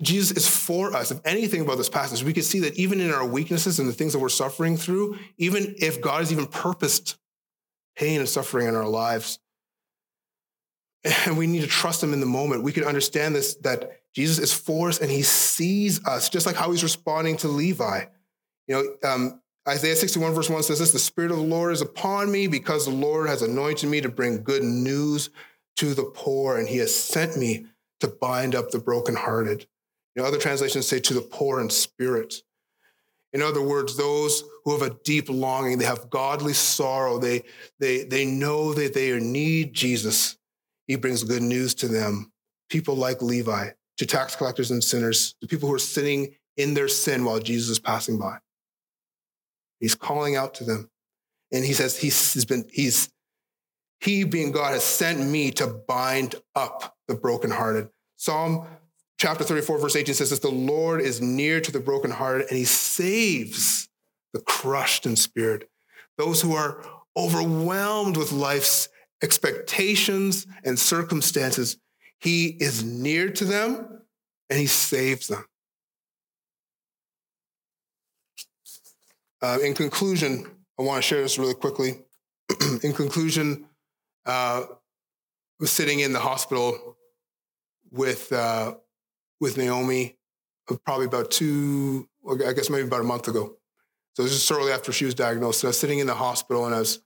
[0.03, 1.11] Jesus is for us.
[1.11, 3.93] If anything about this passage, we can see that even in our weaknesses and the
[3.93, 7.17] things that we're suffering through, even if God has even purposed
[7.97, 9.39] pain and suffering in our lives,
[11.27, 14.39] and we need to trust him in the moment, we can understand this that Jesus
[14.39, 18.05] is for us and he sees us, just like how he's responding to Levi.
[18.67, 21.81] You know, um, Isaiah 61, verse 1 says this The Spirit of the Lord is
[21.81, 25.31] upon me because the Lord has anointed me to bring good news
[25.77, 27.67] to the poor, and he has sent me
[28.01, 29.67] to bind up the brokenhearted
[30.15, 32.35] you know, other translations say to the poor in spirit.
[33.33, 37.43] In other words, those who have a deep longing, they have godly sorrow, they,
[37.81, 40.37] they, they know that they need Jesus.
[40.87, 42.33] He brings good news to them.
[42.71, 46.89] People like Levi, to tax collectors and sinners, to people who are sitting in their
[46.89, 48.39] sin while Jesus is passing by.
[49.85, 50.89] He's calling out to them.
[51.53, 53.11] And he says, he's been, he's,
[54.01, 57.91] he being God has sent me to bind up the brokenhearted.
[58.16, 58.66] Psalm
[59.18, 62.64] chapter 34, verse 18 says this the Lord is near to the brokenhearted and he
[62.64, 63.91] saves
[64.32, 65.68] the crushed in spirit.
[66.16, 66.82] Those who are
[67.14, 68.89] overwhelmed with life's
[69.22, 71.76] expectations and circumstances,
[72.20, 74.01] he is near to them
[74.49, 75.45] and he saves them.
[79.45, 80.47] Uh, in conclusion,
[80.79, 82.01] I want to share this really quickly.
[82.83, 83.67] in conclusion,
[84.25, 84.63] uh,
[85.61, 86.97] was sitting in the hospital
[87.91, 88.75] with uh,
[89.43, 90.17] with Naomi
[90.87, 93.59] probably about two, I guess maybe about a month ago.
[94.15, 95.63] So this is shortly after she was diagnosed.
[95.63, 97.01] And I was sitting in the hospital and I was,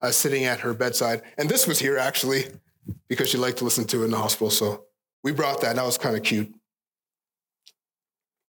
[0.00, 1.20] I was sitting at her bedside.
[1.36, 2.46] And this was here actually
[3.08, 4.48] because she liked to listen to it in the hospital.
[4.48, 4.84] So
[5.22, 5.76] we brought that.
[5.76, 6.50] That was kind of cute.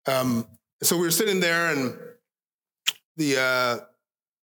[0.06, 0.46] Um,
[0.84, 1.98] so we were sitting there and
[3.18, 3.86] the, uh,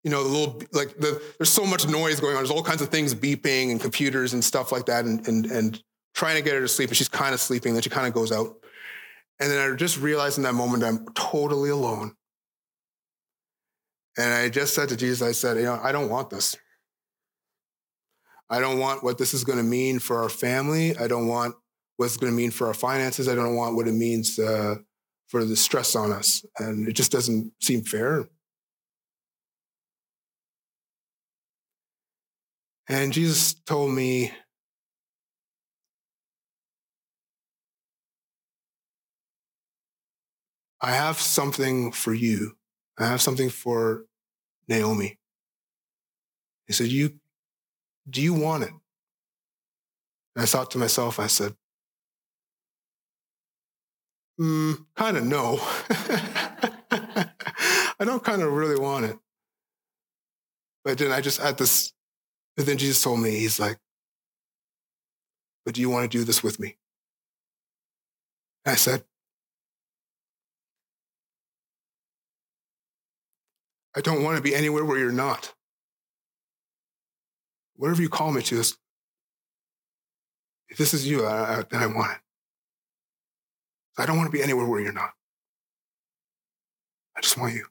[0.02, 2.42] you know, the little, like the, there's so much noise going on.
[2.42, 5.04] There's all kinds of things beeping and computers and stuff like that.
[5.04, 5.82] And, and, and
[6.14, 6.90] trying to get her to sleep.
[6.90, 7.74] And she's kind of sleeping.
[7.74, 8.56] Then she kind of goes out.
[9.40, 12.14] And then I just realized in that moment I'm totally alone.
[14.16, 16.56] And I just said to Jesus, I said, you know, I don't want this.
[18.48, 20.96] I don't want what this is going to mean for our family.
[20.96, 21.54] I don't want
[21.96, 23.28] what it's going to mean for our finances.
[23.28, 24.76] I don't want what it means uh,
[25.28, 26.44] for the stress on us.
[26.58, 28.28] And it just doesn't seem fair.
[32.88, 34.32] And Jesus told me,
[40.80, 42.52] I have something for you.
[42.98, 44.04] I have something for
[44.68, 45.18] Naomi.
[46.66, 47.18] He said, You
[48.08, 48.70] do you want it?
[50.36, 51.54] And I thought to myself, I said,
[54.38, 55.58] mm, kind of no.
[57.98, 59.16] I don't kind of really want it.
[60.84, 61.92] But then I just had this,
[62.56, 63.78] but then Jesus told me, He's like,
[65.64, 66.76] But do you want to do this with me?
[68.64, 69.04] And I said,
[73.96, 75.54] I don't want to be anywhere where you're not.
[77.76, 78.62] Whatever you call me to,
[80.68, 82.18] if this is you, I, then I want it.
[83.98, 85.12] I don't want to be anywhere where you're not.
[87.16, 87.66] I just want you.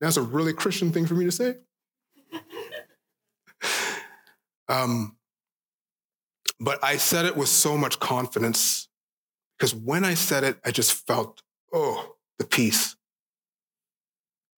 [0.00, 1.56] That's a really Christian thing for me to say.
[4.68, 5.16] Um,
[6.60, 8.88] but I said it with so much confidence
[9.58, 12.96] because when I said it, I just felt, oh, the peace.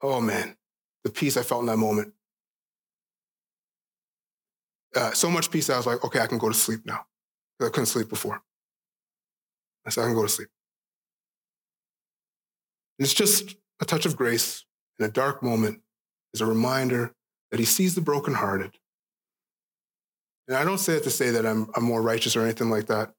[0.02, 0.56] Oh man,
[1.04, 2.12] the peace I felt in that moment.
[4.94, 7.06] Uh, so much peace I was like, okay, I can go to sleep now.
[7.60, 8.42] I couldn't sleep before.
[9.86, 10.48] I said, I can go to sleep.
[12.98, 14.64] And it's just a touch of grace
[14.98, 15.80] in a dark moment
[16.32, 17.14] is a reminder
[17.50, 18.72] that he sees the brokenhearted.
[20.48, 22.86] And I don't say it to say that I'm, I'm more righteous or anything like
[22.86, 23.12] that.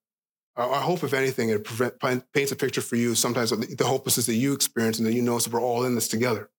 [0.56, 2.00] I, I hope, if anything, it prevent,
[2.34, 5.14] paints a picture for you sometimes of the, the hopelessness that you experience and that
[5.14, 6.50] you know that we're all in this together.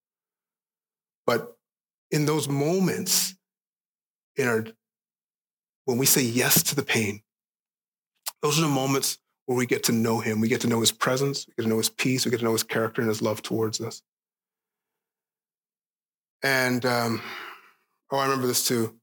[1.26, 1.56] But
[2.10, 3.34] in those moments,
[4.36, 4.66] in our
[5.84, 7.22] when we say yes to the pain,
[8.42, 10.40] those are the moments where we get to know him.
[10.40, 12.44] We get to know his presence, we get to know his peace, we get to
[12.44, 14.02] know his character and his love towards us.
[16.42, 17.22] And um,
[18.10, 18.98] oh, I remember this too.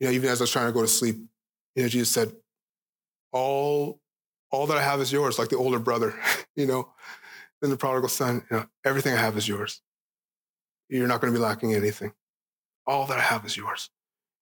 [0.00, 1.16] You know, even as I was trying to go to sleep,
[1.76, 2.32] you know, Jesus said,
[3.32, 4.00] "All,
[4.50, 6.14] all that I have is yours." Like the older brother,
[6.56, 6.88] you know.
[7.60, 9.80] Then the prodigal son, you know, everything I have is yours.
[10.88, 12.12] You're not going to be lacking anything.
[12.86, 13.88] All that I have is yours.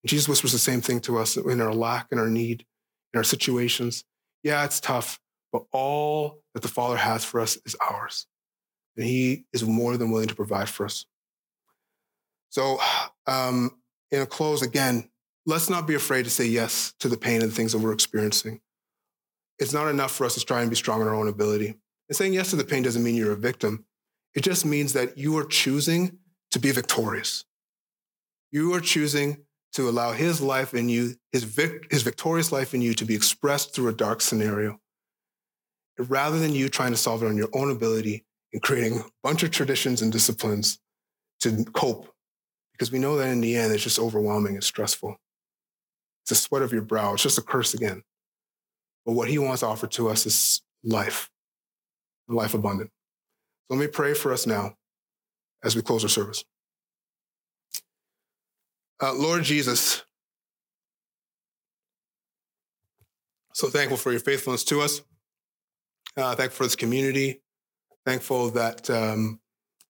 [0.05, 2.65] Jesus whispers the same thing to us in our lack and our need,
[3.13, 4.03] in our situations.
[4.43, 5.19] Yeah, it's tough,
[5.53, 8.25] but all that the Father has for us is ours.
[8.97, 11.05] And He is more than willing to provide for us.
[12.51, 12.79] So,
[13.27, 13.71] um,
[14.11, 15.09] in a close, again,
[15.45, 17.93] let's not be afraid to say yes to the pain and the things that we're
[17.93, 18.61] experiencing.
[19.57, 21.75] It's not enough for us to try and be strong in our own ability.
[22.09, 23.85] And saying yes to the pain doesn't mean you're a victim.
[24.35, 26.17] It just means that you are choosing
[26.51, 27.45] to be victorious.
[28.51, 32.81] You are choosing to allow his life in you, his, vic- his victorious life in
[32.81, 34.79] you to be expressed through a dark scenario.
[35.97, 39.43] Rather than you trying to solve it on your own ability and creating a bunch
[39.43, 40.79] of traditions and disciplines
[41.39, 42.11] to cope,
[42.81, 45.15] because we know that in the end, it's just overwhelming and stressful.
[46.23, 47.13] It's a sweat of your brow.
[47.13, 48.01] It's just a curse again.
[49.05, 51.29] But what he wants to offer to us is life,
[52.27, 52.89] life abundant.
[53.69, 54.73] So let me pray for us now
[55.63, 56.43] as we close our service.
[58.99, 60.03] Uh, Lord Jesus,
[63.53, 65.01] so thankful for your faithfulness to us.
[66.17, 67.43] Uh, thankful for this community.
[68.07, 69.39] Thankful that um,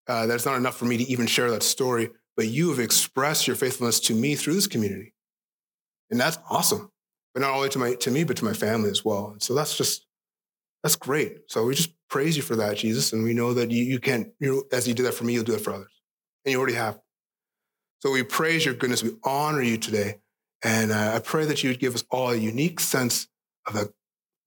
[0.09, 2.79] uh, that it's not enough for me to even share that story, but you have
[2.79, 5.13] expressed your faithfulness to me through this community,
[6.09, 6.91] and that's awesome.
[7.33, 9.31] But not only to my to me, but to my family as well.
[9.31, 10.05] And so that's just
[10.83, 11.37] that's great.
[11.47, 14.33] So we just praise you for that, Jesus, and we know that you you can
[14.39, 16.01] you as you do that for me, you'll do it for others,
[16.45, 16.99] and you already have.
[17.99, 19.03] So we praise your goodness.
[19.03, 20.21] We honor you today.
[20.63, 23.27] And uh, I pray that you would give us all a unique sense
[23.65, 23.87] of that,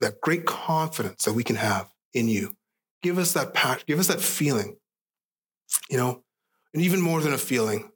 [0.01, 2.57] that great confidence that we can have in you.
[3.03, 4.77] Give us that passion, give us that feeling,
[5.91, 6.23] you know,
[6.75, 7.91] and even more than a feeling,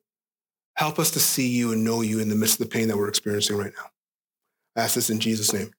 [0.75, 2.97] help us to see you and know you in the midst of the pain that
[2.97, 3.91] we're experiencing right now.
[4.77, 5.73] I ask this in Jesus' name.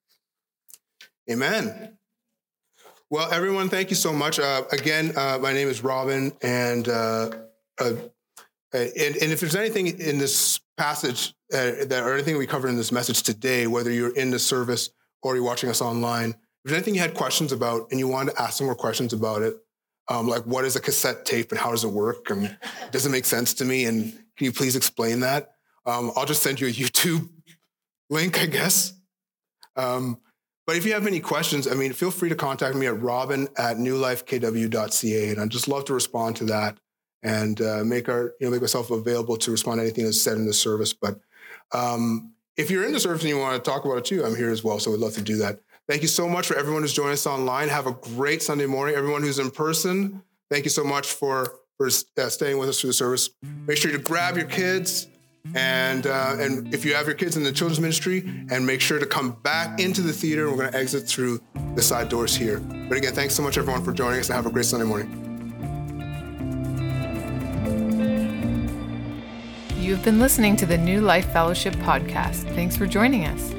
[1.31, 1.97] Amen.
[3.09, 4.39] Well, everyone, thank you so much.
[4.39, 7.31] Uh, again, uh, my name is Robin, and uh,
[7.79, 7.93] uh
[8.71, 12.77] and, and, if there's anything in this passage uh, that, or anything we covered in
[12.77, 14.91] this message today, whether you're in the service
[15.23, 18.35] or you're watching us online, if there's anything you had questions about and you wanted
[18.35, 19.55] to ask some more questions about it,
[20.09, 22.57] um, like what is a cassette tape and how does it work and
[22.91, 25.51] does it make sense to me and can you please explain that?
[25.85, 27.29] Um, I'll just send you a YouTube
[28.09, 28.93] link, I guess.
[29.75, 30.19] Um,
[30.65, 33.47] but if you have any questions, I mean, feel free to contact me at robin
[33.57, 36.77] at newlifekw.ca and I'd just love to respond to that
[37.21, 40.37] and uh, make our you know make myself available to respond to anything that's said
[40.37, 40.93] in the service.
[40.93, 41.19] But
[41.71, 44.35] um, if you're in the service and you want to talk about it too, I'm
[44.35, 44.79] here as well.
[44.79, 45.59] So we'd love to do that.
[45.89, 47.67] Thank you so much for everyone who's joining us online.
[47.67, 48.93] Have a great Sunday morning.
[48.95, 50.21] Everyone who's in person,
[50.51, 53.31] thank you so much for for uh, staying with us through the service.
[53.65, 55.07] Make sure to grab your kids.
[55.55, 58.19] And uh, and if you have your kids in the children's ministry,
[58.51, 60.51] and make sure to come back into the theater.
[60.51, 61.41] We're going to exit through
[61.73, 62.59] the side doors here.
[62.59, 65.09] But again, thanks so much everyone for joining us, and have a great Sunday morning.
[69.75, 72.43] You've been listening to the New Life Fellowship podcast.
[72.53, 73.58] Thanks for joining us.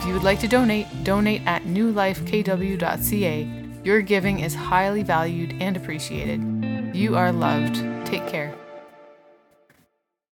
[0.00, 3.48] If you would like to donate, donate at newlifekw.ca.
[3.84, 6.40] Your giving is highly valued and appreciated.
[6.96, 7.74] You are loved.
[8.06, 8.54] Take care.